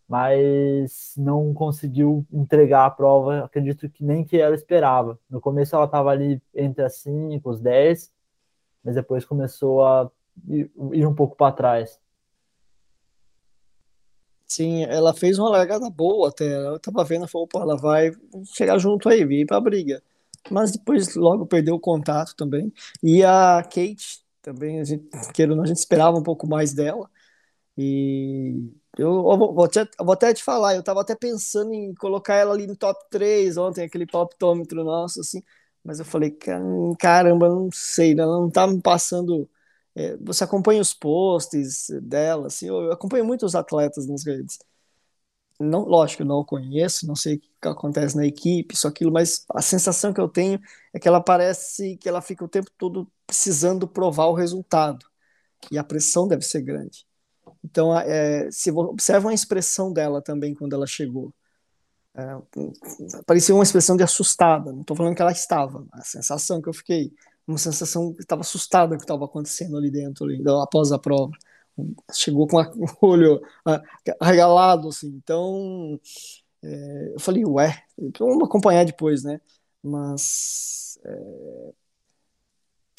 [0.09, 5.19] mas não conseguiu entregar a prova, acredito que nem que ela esperava.
[5.29, 8.11] No começo ela estava ali entre as 5, os 10,
[8.83, 10.09] mas depois começou a
[10.47, 11.99] ir um pouco para trás.
[14.47, 16.57] Sim, ela fez uma largada boa até.
[16.57, 18.11] Eu tava vendo, falou, pô, ela vai
[18.45, 20.01] chegar junto aí, vir pra briga.
[20.49, 22.73] Mas depois logo perdeu o contato também.
[23.03, 27.07] E a Kate também, a gente, a gente esperava um pouco mais dela.
[27.79, 31.93] E eu, eu vou, vou, até, vou, até, te falar, eu tava até pensando em
[31.95, 35.41] colocar ela ali no top 3 ontem, aquele palpitômetro nosso, assim.
[35.83, 36.37] Mas eu falei,
[36.99, 39.49] caramba, não sei, ela não tá me passando
[39.95, 44.59] é, você acompanha os posts dela, assim, eu acompanho muitos atletas nas redes.
[45.59, 49.45] Não, lógico, eu não conheço, não sei o que acontece na equipe, isso, aquilo, mas
[49.53, 50.59] a sensação que eu tenho
[50.93, 55.05] é que ela parece que ela fica o tempo todo precisando provar o resultado.
[55.71, 57.07] E a pressão deve ser grande.
[57.63, 61.33] Então, é, se observa a expressão dela também quando ela chegou.
[62.15, 62.37] É,
[63.25, 64.71] parecia uma expressão de assustada.
[64.71, 67.11] Não estou falando que ela estava, a sensação que eu fiquei
[67.49, 71.31] uma sensação que estava assustada que estava acontecendo ali dentro, ali, após a prova.
[72.13, 72.57] Chegou com
[73.01, 73.41] o olho
[74.19, 75.07] arregalado, assim.
[75.07, 75.99] Então,
[76.63, 77.83] é, eu falei, ué,
[78.19, 79.41] vamos acompanhar depois, né?
[79.81, 81.73] Mas é,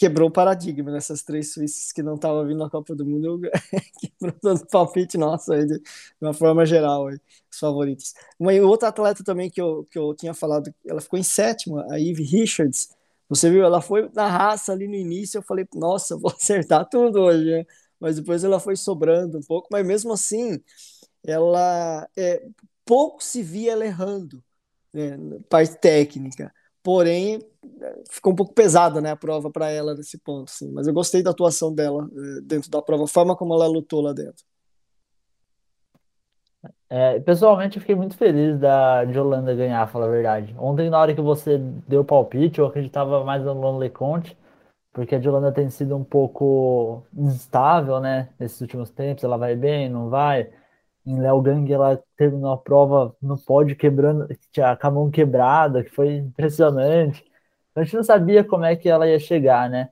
[0.00, 3.40] quebrou o paradigma nessas três suíças que não estavam vindo na Copa do Mundo.
[4.00, 5.80] quebrou todo o palpite nosso aí, de,
[6.20, 7.20] uma forma geral, aí,
[7.52, 8.14] os favoritos.
[8.38, 12.00] Uma outra atleta também que eu, que eu tinha falado, ela ficou em sétima, a
[12.00, 12.88] Eve Richards
[13.30, 17.20] você viu, ela foi na raça ali no início, eu falei, nossa, vou acertar tudo
[17.20, 17.64] hoje?
[18.00, 20.60] Mas depois ela foi sobrando um pouco, mas mesmo assim,
[21.24, 22.42] ela é,
[22.84, 24.42] pouco se via ela errando,
[24.92, 25.16] né,
[25.48, 26.52] parte técnica.
[26.82, 27.40] Porém,
[28.10, 30.50] ficou um pouco pesada né, a prova para ela nesse ponto.
[30.50, 30.70] Assim.
[30.72, 34.00] Mas eu gostei da atuação dela eh, dentro da prova, a forma como ela lutou
[34.00, 34.44] lá dentro.
[36.88, 40.54] É, pessoalmente, eu fiquei muito feliz da de Holanda ganhar, falar a verdade.
[40.58, 44.36] Ontem, na hora que você deu o palpite, eu acreditava mais no Lon Leconte,
[44.92, 48.28] porque a de Holanda tem sido um pouco instável, né?
[48.38, 50.50] Nesses últimos tempos, ela vai bem, não vai.
[51.06, 54.26] Em Léo Gang, ela terminou a prova no pódio quebrando,
[54.80, 57.24] com a mão quebrada, que foi impressionante.
[57.74, 59.90] A gente não sabia como é que ela ia chegar, né?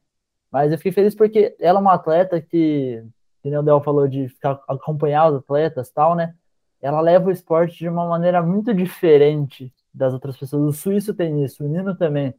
[0.50, 3.04] Mas eu fiquei feliz porque ela é uma atleta que,
[3.42, 6.34] que o Del falou de ficar, acompanhar os atletas tal, né?
[6.80, 10.62] ela leva o esporte de uma maneira muito diferente das outras pessoas.
[10.62, 12.34] O suíço tem isso, o Nino também.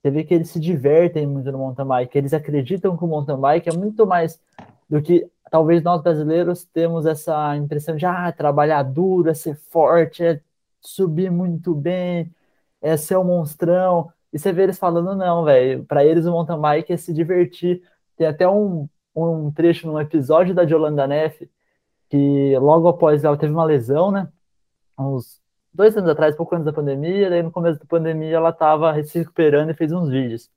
[0.00, 3.38] Você vê que eles se divertem muito no mountain bike, eles acreditam que o mountain
[3.38, 4.40] bike é muito mais
[4.88, 10.22] do que talvez nós brasileiros temos essa impressão de ah, trabalhar duro, é ser forte,
[10.24, 10.40] é
[10.80, 12.30] subir muito bem,
[12.80, 14.12] é ser um monstrão.
[14.32, 17.82] E você vê eles falando, não, velho, para eles o mountain bike é se divertir.
[18.16, 21.48] Tem até um, um trecho num episódio da Yolanda Neff
[22.08, 24.28] que logo após ela teve uma lesão, né?
[24.98, 25.40] Uns
[25.72, 29.18] dois anos atrás, pouco antes da pandemia, daí no começo da pandemia ela estava se
[29.18, 30.50] recuperando e fez uns vídeos.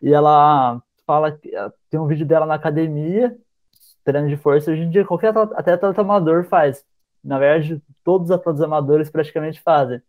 [0.00, 1.50] E ela fala que
[1.90, 3.36] tem um vídeo dela na academia,
[4.04, 6.84] treino de força, hoje em dia qualquer atleta, até atleta amador faz.
[7.24, 10.02] Na verdade, todos os atletas amadores praticamente fazem.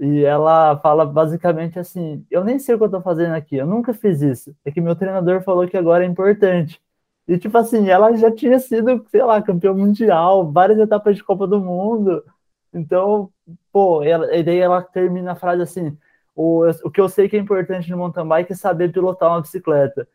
[0.00, 3.66] E ela fala basicamente assim: Eu nem sei o que eu estou fazendo aqui, eu
[3.66, 4.56] nunca fiz isso.
[4.64, 6.80] É que meu treinador falou que agora é importante.
[7.28, 11.46] E, tipo assim, ela já tinha sido, sei lá, campeã mundial, várias etapas de Copa
[11.46, 12.24] do Mundo.
[12.72, 13.30] Então,
[13.70, 15.96] pô, ela, e daí ela termina a frase assim:
[16.34, 19.42] o, o que eu sei que é importante no mountain bike é saber pilotar uma
[19.42, 20.08] bicicleta.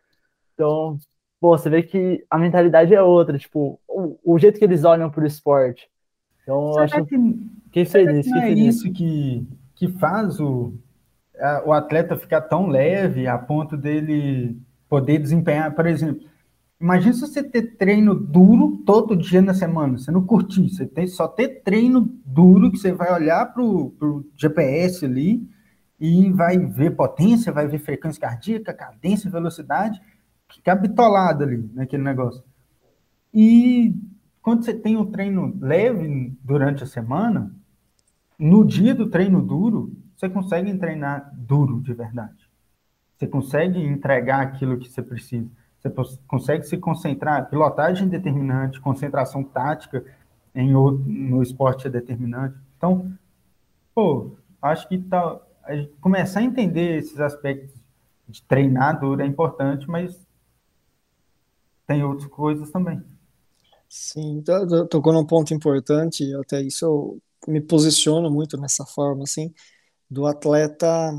[0.55, 0.97] Então,
[1.39, 5.11] pô, você vê que a mentalidade é outra, tipo, o, o jeito que eles olham
[5.11, 5.87] pro esporte.
[6.41, 7.17] Então, eu acho que,
[7.71, 8.25] que feliz.
[8.25, 8.75] Que é feliz.
[8.75, 10.73] isso que, que faz o,
[11.39, 14.57] a, o atleta ficar tão leve a ponto dele
[14.87, 16.25] poder desempenhar, por exemplo
[16.79, 21.07] Imagina se você ter treino duro todo dia na semana, você não curtir, você tem
[21.07, 25.49] só ter treino duro que você vai olhar para o GPS ali
[25.99, 30.01] e vai ver potência, vai ver frequência cardíaca, cadência, velocidade,
[30.51, 32.43] fica bitolado ali naquele negócio.
[33.33, 33.95] E
[34.41, 37.55] quando você tem um treino leve durante a semana,
[38.37, 42.49] no dia do treino duro, você consegue treinar duro de verdade.
[43.17, 45.49] Você consegue entregar aquilo que você precisa.
[45.79, 45.89] Você
[46.27, 47.49] consegue se concentrar.
[47.49, 50.03] Pilotagem determinante, concentração tática
[50.53, 52.57] em outro, no esporte é determinante.
[52.77, 53.11] Então,
[53.93, 55.39] pô, acho que tá,
[56.01, 57.73] começar a entender esses aspectos
[58.27, 60.25] de treinador é importante, mas
[61.85, 63.01] tem outras coisas também.
[63.87, 64.43] Sim,
[64.89, 69.53] tocou num ponto importante, até isso eu me posiciono muito nessa forma, assim,
[70.09, 71.11] do atleta.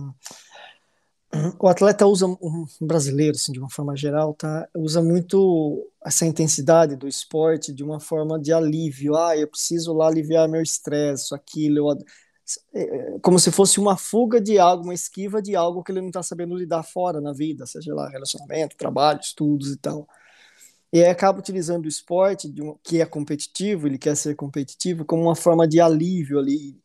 [1.61, 6.97] O atleta usa, um brasileiro, assim, de uma forma geral, tá, usa muito essa intensidade
[6.97, 9.17] do esporte de uma forma de alívio.
[9.17, 11.99] Ah, eu preciso lá aliviar meu estresse, aquilo, eu,
[12.73, 16.09] é, como se fosse uma fuga de algo, uma esquiva de algo que ele não
[16.09, 20.07] está sabendo lidar fora na vida, seja lá relacionamento, trabalho, estudos e tal.
[20.97, 25.25] E aí acaba utilizando o esporte, um, que é competitivo, ele quer ser competitivo, como
[25.25, 26.81] uma forma de alívio ali.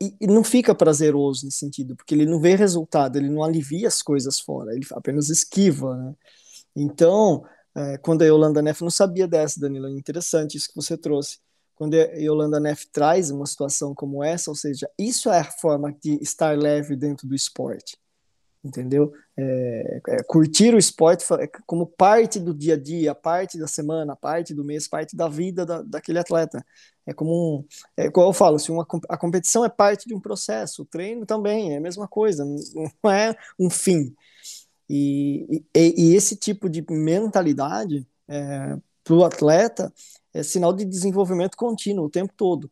[0.00, 3.88] E, e, não fica prazeroso nesse sentido, porque ele não vê resultado, ele não alivia
[3.88, 6.14] as coisas fora, ele apenas esquiva, né?
[6.74, 7.44] Então,
[7.74, 11.38] é, quando a Yolanda Neff, não sabia dessa, Danilo, é interessante isso que você trouxe.
[11.74, 15.92] Quando a Yolanda Neff traz uma situação como essa, ou seja, isso é a forma
[15.92, 17.98] de estar leve dentro do esporte
[18.66, 19.12] entendeu?
[19.36, 24.16] É, é, curtir o esporte é como parte do dia a dia, parte da semana,
[24.16, 26.64] parte do mês, parte da vida da, daquele atleta.
[27.06, 27.64] É como um,
[27.96, 31.74] é eu falo, se uma, a competição é parte de um processo, o treino também
[31.74, 34.14] é a mesma coisa, não é um fim.
[34.88, 39.92] E, e, e esse tipo de mentalidade é, para o atleta
[40.34, 42.70] é sinal de desenvolvimento contínuo o tempo todo.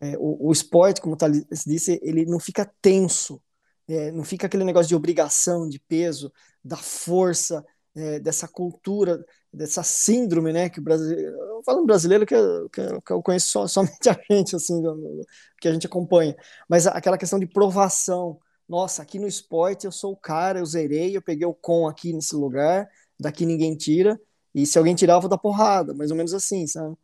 [0.00, 3.40] É, o, o, esporte, como Thales disse, ele não fica tenso,
[3.88, 6.32] é, não fica aquele negócio de obrigação, de peso,
[6.64, 12.34] da força, é, dessa cultura, dessa síndrome, né, que o brasileiro, eu falo brasileiro que
[12.34, 14.82] eu, que eu conheço só, somente a gente, assim,
[15.60, 16.36] que a gente acompanha,
[16.68, 21.16] mas aquela questão de provação, nossa, aqui no esporte eu sou o cara, eu zerei,
[21.16, 24.20] eu peguei o com aqui nesse lugar, daqui ninguém tira,
[24.54, 26.96] e se alguém tirar eu vou dar porrada, mais ou menos assim, sabe?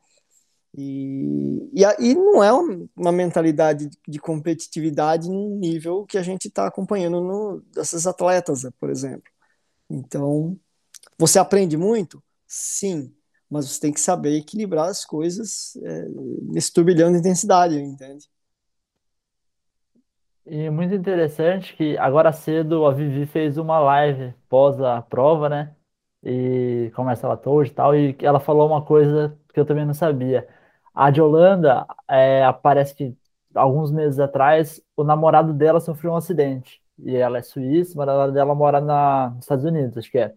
[0.75, 2.51] E, e, e não é
[2.97, 8.89] uma mentalidade de competitividade no nível que a gente está acompanhando no, dessas atletas, por
[8.89, 9.31] exemplo.
[9.91, 10.59] Então,
[11.19, 12.23] você aprende muito?
[12.47, 13.15] Sim,
[13.51, 16.09] mas você tem que saber equilibrar as coisas é,
[16.43, 18.27] nesse turbilhão de intensidade, entende?
[20.47, 25.77] E muito interessante que agora cedo a Vivi fez uma live pós a prova, né?
[26.25, 29.95] E começa ela hoje e tal, e ela falou uma coisa que eu também não
[29.95, 30.49] sabia
[30.95, 33.17] a de Holanda, é, parece que
[33.55, 36.81] alguns meses atrás, o namorado dela sofreu um acidente.
[36.99, 40.35] E ela é suíça, o namorado dela mora na, nos Estados Unidos, acho que é.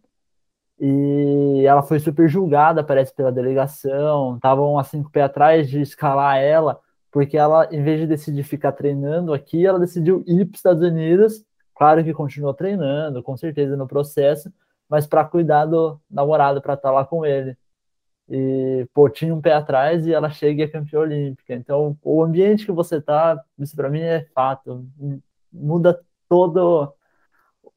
[0.80, 4.36] E ela foi super julgada, parece, pela delegação.
[4.36, 6.80] Estavam assim com o pé atrás de escalar ela,
[7.12, 10.84] porque ela, em vez de decidir ficar treinando aqui, ela decidiu ir para os Estados
[10.84, 11.44] Unidos.
[11.76, 14.52] Claro que continuou treinando, com certeza no processo,
[14.90, 17.58] mas para cuidar do namorado, para estar lá com ele
[18.30, 21.54] e pô, tinha um pé atrás e ela chega e é campeã olímpica.
[21.54, 24.88] Então, o ambiente que você tá, isso para mim é fato,
[25.52, 26.94] muda todo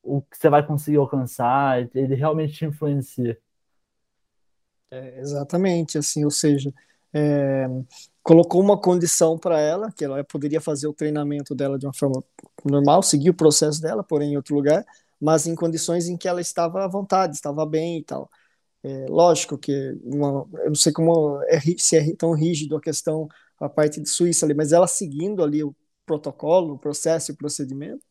[0.03, 3.39] o que você vai conseguir alcançar, ele realmente te influencia.
[4.91, 6.73] É, exatamente, assim, ou seja,
[7.13, 7.67] é,
[8.23, 12.25] colocou uma condição para ela, que ela poderia fazer o treinamento dela de uma forma
[12.65, 14.85] normal, seguir o processo dela, porém em outro lugar,
[15.21, 18.31] mas em condições em que ela estava à vontade, estava bem e tal.
[18.89, 23.29] É, lógico que uma, eu não sei como é, se é tão rígido a questão,
[23.61, 27.37] a parte de Suíça ali, mas ela seguindo ali o protocolo, o processo e o
[27.37, 28.03] procedimento,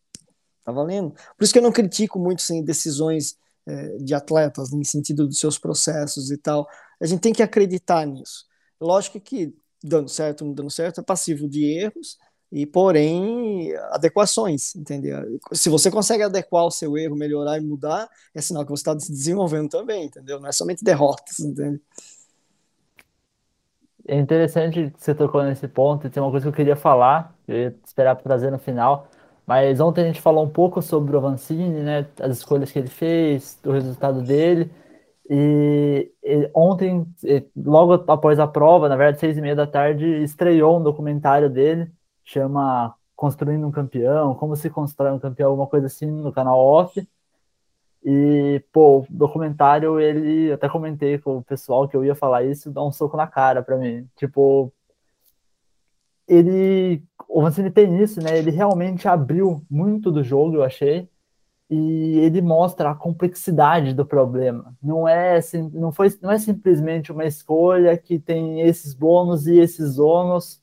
[0.64, 1.16] tá valendo.
[1.36, 5.40] Por isso que eu não critico muito assim, decisões é, de atletas, em sentido dos
[5.40, 6.68] seus processos e tal.
[7.02, 8.46] A gente tem que acreditar nisso.
[8.80, 12.18] Lógico que dando certo ou não dando certo é passivo de erros,
[12.52, 15.40] e porém adequações, entendeu?
[15.54, 19.00] Se você consegue adequar o seu erro, melhorar e mudar, é sinal que você está
[19.00, 20.40] se desenvolvendo também, entendeu?
[20.40, 21.82] Não é somente derrotas, entende?
[24.08, 27.56] É interessante que você tocou nesse ponto, tem uma coisa que eu queria falar, eu
[27.58, 29.10] ia esperar para trazer no final,
[29.46, 32.88] mas ontem a gente falou um pouco sobre o Avancini, né, as escolhas que ele
[32.88, 34.72] fez, o resultado dele,
[35.30, 37.06] e, e ontem,
[37.56, 41.92] logo após a prova, na verdade, seis e meia da tarde, estreou um documentário dele,
[42.28, 47.08] chama Construindo um Campeão, como se constrói um campeão, alguma coisa assim no canal off.
[48.04, 52.72] E, pô, o documentário, ele, até comentei com o pessoal que eu ia falar isso,
[52.72, 54.08] dá um soco na cara pra mim.
[54.16, 54.72] Tipo,
[56.28, 58.38] ele, o Mancini tem isso, né?
[58.38, 61.10] Ele realmente abriu muito do jogo, eu achei,
[61.70, 64.76] e ele mostra a complexidade do problema.
[64.82, 65.40] Não é,
[65.74, 70.62] não foi, não é simplesmente uma escolha que tem esses bônus e esses ônus.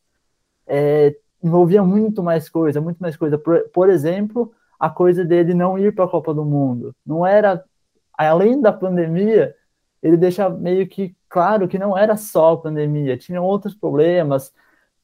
[0.66, 1.14] É,
[1.44, 3.36] envolvia muito mais coisa, muito mais coisa.
[3.38, 6.94] Por, por exemplo, a coisa dele não ir para a Copa do Mundo.
[7.06, 7.62] Não era,
[8.16, 9.54] além da pandemia,
[10.02, 14.52] ele deixa meio que claro que não era só a pandemia, tinha outros problemas.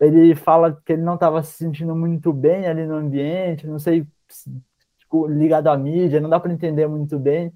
[0.01, 4.07] Ele fala que ele não estava se sentindo muito bem ali no ambiente, não sei,
[4.99, 7.53] tipo, ligado à mídia, não dá para entender muito bem,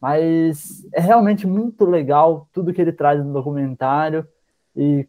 [0.00, 4.26] mas é realmente muito legal tudo que ele traz no documentário
[4.76, 5.08] e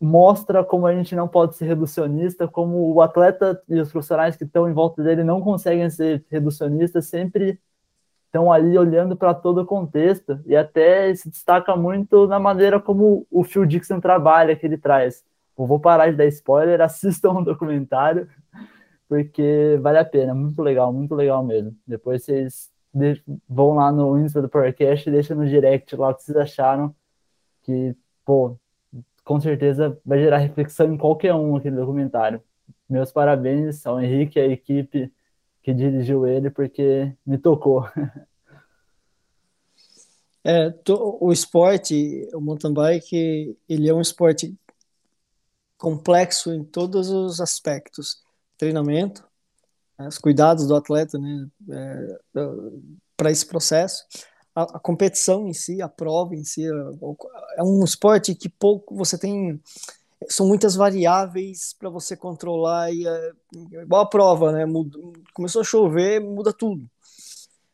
[0.00, 4.44] mostra como a gente não pode ser reducionista, como o atleta e os profissionais que
[4.44, 7.60] estão em volta dele não conseguem ser reducionistas, sempre
[8.26, 13.26] estão ali olhando para todo o contexto e até se destaca muito na maneira como
[13.30, 15.24] o Phil Dixon trabalha, que ele traz.
[15.58, 18.28] Eu vou parar de dar spoiler, assistam o documentário,
[19.08, 21.74] porque vale a pena, muito legal, muito legal mesmo.
[21.86, 22.70] Depois vocês
[23.48, 26.94] vão lá no Insta do Powercast e deixam no direct lá o que vocês acharam,
[27.62, 28.56] que, pô,
[29.28, 32.42] com certeza vai gerar reflexão em qualquer um aquele documentário.
[32.88, 35.12] Meus parabéns ao Henrique e à equipe
[35.62, 37.84] que dirigiu ele, porque me tocou.
[40.44, 44.56] É, to, o esporte, o mountain bike, ele é um esporte
[45.76, 48.22] complexo em todos os aspectos.
[48.56, 49.28] Treinamento,
[49.98, 52.18] né, os cuidados do atleta né, é,
[53.14, 54.06] para esse processo,
[54.58, 56.70] a, a, competição em si, a prova em si, é,
[57.58, 59.60] é um esporte que pouco você tem
[60.28, 64.66] são muitas variáveis para você controlar e é, igual a prova, né?
[64.66, 64.98] Muda,
[65.32, 66.90] começou a chover, muda tudo.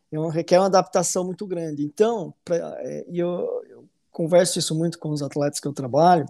[0.08, 1.82] Então, requer uma adaptação muito grande.
[1.82, 6.26] Então, pra, é, eu, eu, converso isso muito com os atletas que eu trabalho,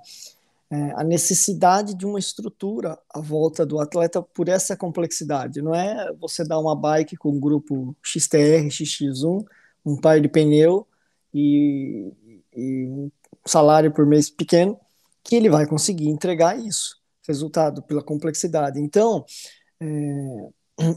[0.71, 5.61] é, a necessidade de uma estrutura à volta do atleta por essa complexidade.
[5.61, 9.45] Não é você dar uma bike com um grupo XTR, XX1
[9.85, 10.87] um par de pneu
[11.33, 12.13] e,
[12.55, 13.11] e um
[13.45, 14.79] salário por mês pequeno,
[15.23, 18.81] que ele vai conseguir entregar isso, resultado pela complexidade.
[18.81, 19.25] Então,
[19.81, 20.49] é,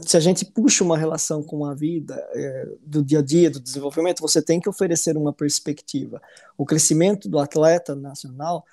[0.06, 3.60] se a gente puxa uma relação com a vida é, do dia a dia, do
[3.60, 6.20] desenvolvimento, você tem que oferecer uma perspectiva.
[6.56, 8.64] O crescimento do atleta nacional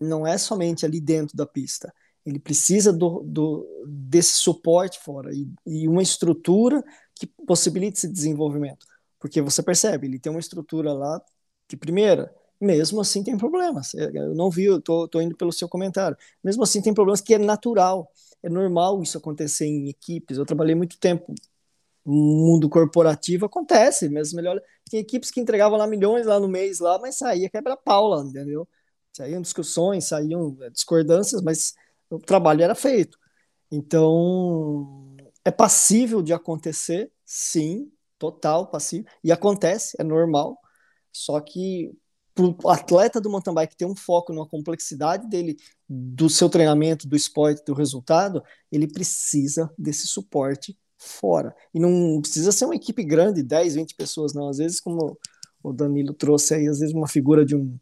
[0.00, 1.92] não é somente ali dentro da pista.
[2.24, 6.82] Ele precisa do, do desse suporte fora e, e uma estrutura
[7.14, 8.86] que possibilite esse desenvolvimento.
[9.20, 11.22] Porque você percebe, ele tem uma estrutura lá
[11.68, 13.94] de primeira, mesmo assim tem problemas.
[13.94, 16.16] Eu não vi, eu tô, tô indo pelo seu comentário.
[16.42, 18.10] Mesmo assim tem problemas que é natural,
[18.42, 20.38] é normal isso acontecer em equipes.
[20.38, 21.34] Eu trabalhei muito tempo
[22.04, 24.60] no mundo corporativo, acontece, mesmo melhor.
[24.90, 28.66] Tem equipes que entregavam lá milhões lá no mês lá, mas saía quebra-pau lá, entendeu?
[29.12, 31.74] Saíam discussões, saíam é, discordâncias, mas
[32.10, 33.18] o trabalho era feito.
[33.70, 37.90] Então, é passível de acontecer, sim,
[38.20, 40.56] total passivo, e acontece, é normal,
[41.10, 41.90] só que
[42.38, 45.56] o atleta do mountain bike ter um foco na complexidade dele,
[45.88, 51.54] do seu treinamento, do esporte, do resultado, ele precisa desse suporte fora.
[51.74, 54.48] E não precisa ser uma equipe grande, 10, 20 pessoas, não.
[54.48, 55.18] Às vezes, como
[55.62, 57.76] o Danilo trouxe aí, às vezes uma figura de um,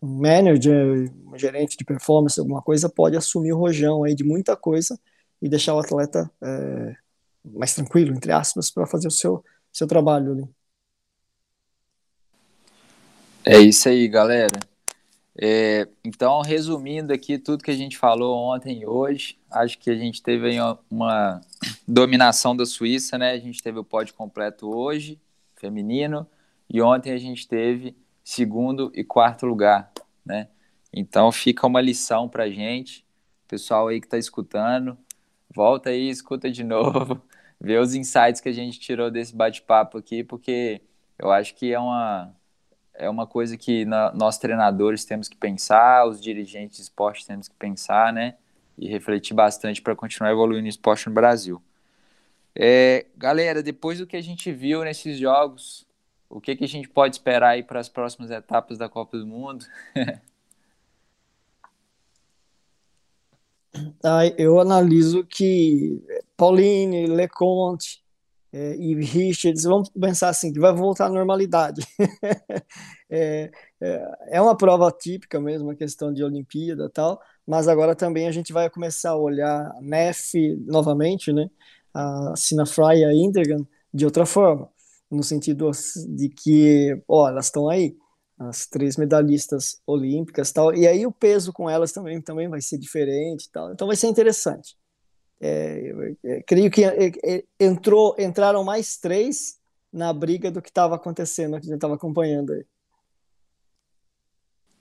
[0.00, 4.56] um manager, um gerente de performance, alguma coisa, pode assumir o rojão aí de muita
[4.56, 4.98] coisa
[5.40, 6.96] e deixar o atleta é,
[7.44, 10.48] mais tranquilo, entre aspas, para fazer o seu, seu trabalho ali.
[13.44, 14.60] É isso aí, galera.
[15.34, 19.96] É, então, resumindo aqui tudo que a gente falou ontem e hoje, acho que a
[19.96, 20.56] gente teve
[20.90, 21.40] uma
[21.88, 23.32] dominação da Suíça, né?
[23.32, 25.18] A gente teve o pódio completo hoje,
[25.56, 26.26] feminino,
[26.68, 29.90] e ontem a gente teve segundo e quarto lugar,
[30.24, 30.48] né?
[30.92, 33.04] Então fica uma lição pra gente,
[33.48, 34.96] pessoal aí que tá escutando,
[35.52, 37.22] volta aí, escuta de novo,
[37.62, 40.82] ver os insights que a gente tirou desse bate-papo aqui, porque
[41.16, 42.34] eu acho que é uma,
[42.92, 47.46] é uma coisa que na, nós treinadores temos que pensar, os dirigentes de esporte temos
[47.46, 48.34] que pensar, né?
[48.76, 51.62] E refletir bastante para continuar evoluindo o esporte no Brasil.
[52.54, 55.86] É, galera, depois do que a gente viu nesses jogos,
[56.28, 59.26] o que, que a gente pode esperar aí para as próximas etapas da Copa do
[59.26, 59.64] Mundo?
[64.36, 66.02] eu analiso que
[66.42, 68.02] Pauline, Leconte
[68.52, 71.86] é, e Richards vão pensar assim, que vai voltar à normalidade.
[73.08, 73.48] é,
[73.80, 78.26] é, é, uma prova típica mesmo, uma questão de Olimpíada e tal, mas agora também
[78.26, 81.48] a gente vai começar a olhar a NEF novamente, né,
[81.94, 83.64] a Sinafry e a Intergan
[83.94, 84.68] de outra forma,
[85.08, 85.70] no sentido
[86.08, 87.96] de que, ó, elas estão aí,
[88.36, 92.78] as três medalhistas olímpicas tal, e aí o peso com elas também, também vai ser
[92.78, 94.81] diferente tal, então vai ser interessante.
[95.44, 99.58] É, é, creio que é, é, entrou, entraram mais três
[99.92, 102.64] na briga do que estava acontecendo, que a gente estava acompanhando aí.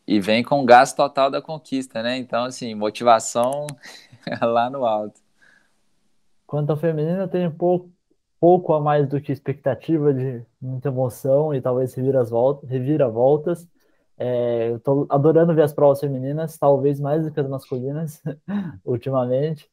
[0.06, 2.16] E vem com o gás total da conquista, né?
[2.18, 3.66] Então, assim, motivação
[4.40, 5.20] lá no alto.
[6.46, 7.90] Quanto ao feminino, eu tenho pouco,
[8.40, 12.70] pouco a mais do que expectativa de muita emoção e talvez reviravoltas.
[12.70, 13.68] reviravoltas.
[14.16, 18.22] É, eu tô adorando ver as provas femininas, talvez mais do que as masculinas,
[18.86, 19.72] ultimamente.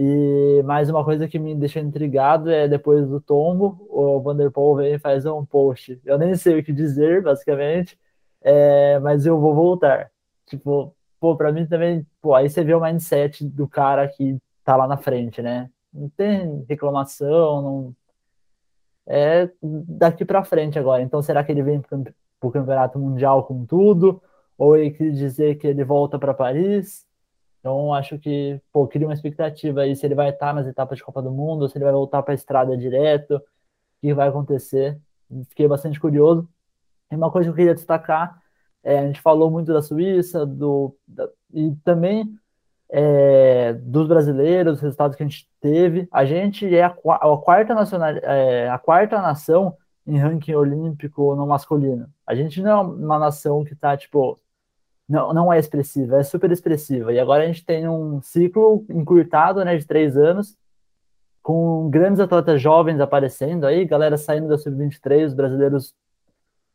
[0.00, 4.94] E mais uma coisa que me deixa intrigado é depois do tombo, o Vanderpool vem
[4.94, 6.00] e faz um post.
[6.04, 7.98] Eu nem sei o que dizer, basicamente,
[8.40, 10.08] é, mas eu vou voltar.
[10.46, 14.76] Tipo, pô, pra mim também, pô, aí você vê o mindset do cara que tá
[14.76, 15.68] lá na frente, né?
[15.92, 17.96] Não tem reclamação, não.
[19.04, 21.02] É daqui pra frente agora.
[21.02, 21.82] Então, será que ele vem
[22.38, 24.22] pro campeonato mundial com tudo?
[24.56, 27.04] Ou ele quer dizer que ele volta para Paris?
[27.60, 31.04] Então, acho que, pô, cria uma expectativa aí se ele vai estar nas etapas de
[31.04, 33.42] Copa do Mundo, se ele vai voltar para a estrada direto, o
[34.00, 34.98] que vai acontecer.
[35.48, 36.48] Fiquei bastante curioso.
[37.10, 38.40] E uma coisa que eu queria destacar,
[38.82, 42.38] é, a gente falou muito da Suíça, do, da, e também
[42.90, 46.08] é, dos brasileiros, dos resultados que a gente teve.
[46.10, 51.46] A gente é a, a quarta, nacional, é, a quarta nação em ranking olímpico no
[51.46, 52.08] masculino.
[52.26, 54.38] A gente não é uma nação que está, tipo,
[55.08, 57.12] não, não é expressiva, é super expressiva.
[57.12, 60.56] E agora a gente tem um ciclo encurtado, né, de três anos,
[61.42, 65.94] com grandes atletas jovens aparecendo aí, galera saindo da sub-23, os brasileiros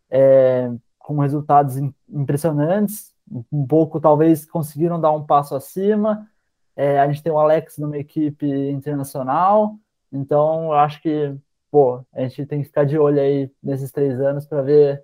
[0.09, 1.77] é, com resultados
[2.09, 3.13] impressionantes,
[3.51, 6.27] um pouco talvez conseguiram dar um passo acima.
[6.75, 9.75] É, a gente tem o Alex numa equipe internacional,
[10.11, 11.35] então eu acho que
[11.69, 15.03] pô, a gente tem que ficar de olho aí nesses três anos para ver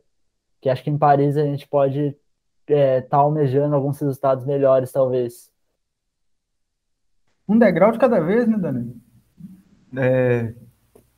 [0.61, 2.15] que acho que em Paris a gente pode
[2.69, 5.51] é, tá almejando alguns resultados melhores, talvez.
[7.47, 8.95] Um degrau de cada vez, né, Dani?
[9.97, 10.53] É,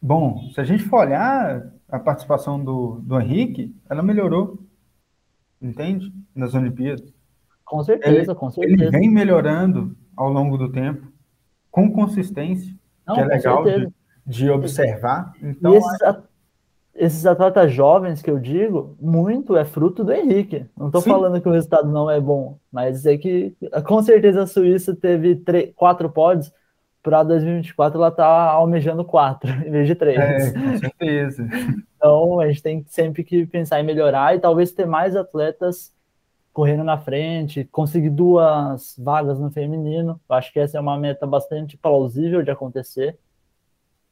[0.01, 4.65] bom, se a gente for olhar a participação do, do Henrique, ela melhorou,
[5.61, 6.11] entende?
[6.33, 7.13] Nas Olimpíadas.
[7.65, 8.83] Com certeza, ele, com certeza.
[8.83, 11.11] Ele vem melhorando ao longo do tempo,
[11.69, 12.73] com consistência,
[13.05, 13.93] Não, que é legal de,
[14.25, 15.33] de, observar.
[15.41, 16.23] Então, e esses, acho
[16.95, 20.65] esses atletas jovens que eu digo, muito é fruto do Henrique.
[20.77, 24.47] Não estou falando que o resultado não é bom, mas é que com certeza a
[24.47, 26.51] Suíça teve três, quatro pódios,
[27.01, 30.19] para 2024 ela está almejando quatro em vez de três.
[30.19, 31.47] É, com certeza.
[31.95, 35.93] Então a gente tem sempre que pensar em melhorar e talvez ter mais atletas
[36.53, 40.19] correndo na frente, conseguir duas vagas no feminino.
[40.29, 43.17] Eu acho que essa é uma meta bastante plausível de acontecer.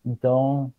[0.06, 0.74] Então,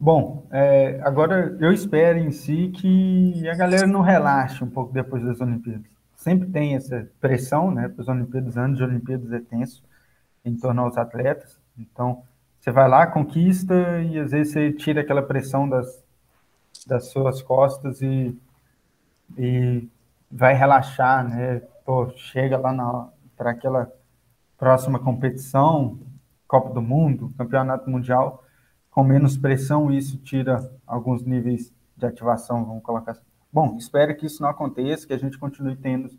[0.00, 5.24] Bom, é, agora eu espero em si que a galera não relaxe um pouco depois
[5.24, 5.86] das Olimpíadas.
[6.14, 7.88] Sempre tem essa pressão, né?
[7.88, 9.82] Para as Olimpíadas, anos de Olimpíadas é tenso
[10.44, 11.58] em torno aos atletas.
[11.76, 12.22] Então,
[12.60, 16.04] você vai lá, conquista e às vezes você tira aquela pressão das,
[16.86, 18.38] das suas costas e,
[19.36, 19.88] e
[20.30, 21.60] vai relaxar, né?
[21.84, 23.92] Pô, chega lá para aquela
[24.56, 25.98] próxima competição,
[26.46, 28.44] Copa do Mundo, Campeonato Mundial
[28.90, 33.22] com menos pressão, isso tira alguns níveis de ativação, vamos colocar assim.
[33.52, 36.10] Bom, espero que isso não aconteça, que a gente continue tendo,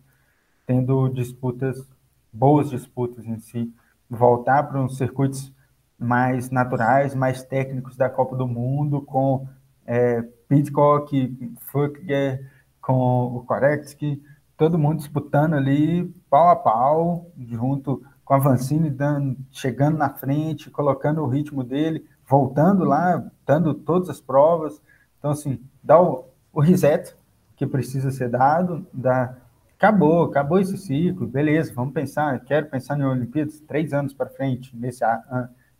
[0.66, 1.88] tendo disputas,
[2.32, 3.74] boas disputas em si,
[4.10, 5.54] voltar para uns circuitos
[5.98, 9.48] mais naturais, mais técnicos da Copa do Mundo, com
[9.86, 12.50] é, Pitcock, Fugger,
[12.82, 14.22] com o Koretsky,
[14.58, 20.70] todo mundo disputando ali pau a pau, junto com a Vancini dando, chegando na frente,
[20.70, 24.80] colocando o ritmo dele, voltando lá, dando todas as provas.
[25.18, 27.16] Então, assim, dá o, o reset
[27.58, 29.36] que precisa ser dado, dá,
[29.76, 34.74] acabou, acabou esse ciclo, beleza, vamos pensar, quero pensar em Olimpíadas três anos para frente,
[34.76, 35.04] nesse,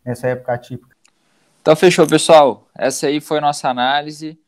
[0.04, 0.96] nessa época atípica.
[1.62, 2.66] Então, fechou, pessoal.
[2.76, 4.38] Essa aí foi nossa análise.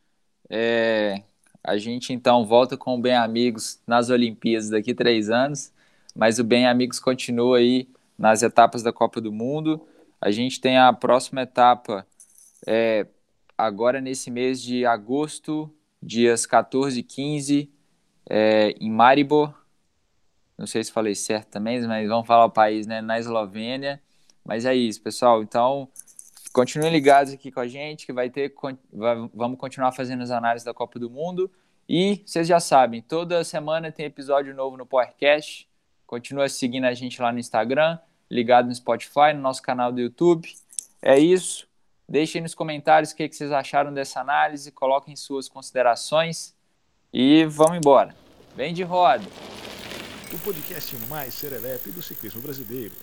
[0.51, 1.23] É,
[1.63, 5.73] a gente, então, volta com o Bem Amigos nas Olimpíadas daqui três anos,
[6.17, 7.89] mas o Bem Amigos continua aí
[8.19, 9.87] nas etapas da Copa do Mundo.
[10.23, 12.07] A gente tem a próxima etapa
[12.65, 13.09] é,
[13.59, 15.69] agora nesse mês de agosto,
[16.01, 17.73] dias 14 e 15,
[18.31, 19.53] é, em Maribor.
[20.57, 23.01] Não sei se falei certo também, mas vamos falar o país, né?
[23.01, 24.01] Na Eslovênia.
[24.45, 25.43] Mas é isso, pessoal.
[25.43, 25.89] Então,
[26.53, 28.55] continuem ligados aqui com a gente, que vai ter.
[29.35, 31.51] Vamos continuar fazendo as análises da Copa do Mundo.
[31.89, 35.69] E vocês já sabem, toda semana tem episódio novo no podcast.
[36.07, 37.99] Continua seguindo a gente lá no Instagram
[38.33, 40.49] ligado no Spotify, no nosso canal do YouTube.
[41.03, 41.69] É isso.
[42.09, 46.55] Deixem nos comentários o que, vocês acharam dessa análise, coloquem suas considerações
[47.13, 48.15] e vamos embora.
[48.57, 49.25] Vem de roda!
[50.33, 52.95] O podcast mais serelepe do ciclismo brasileiro.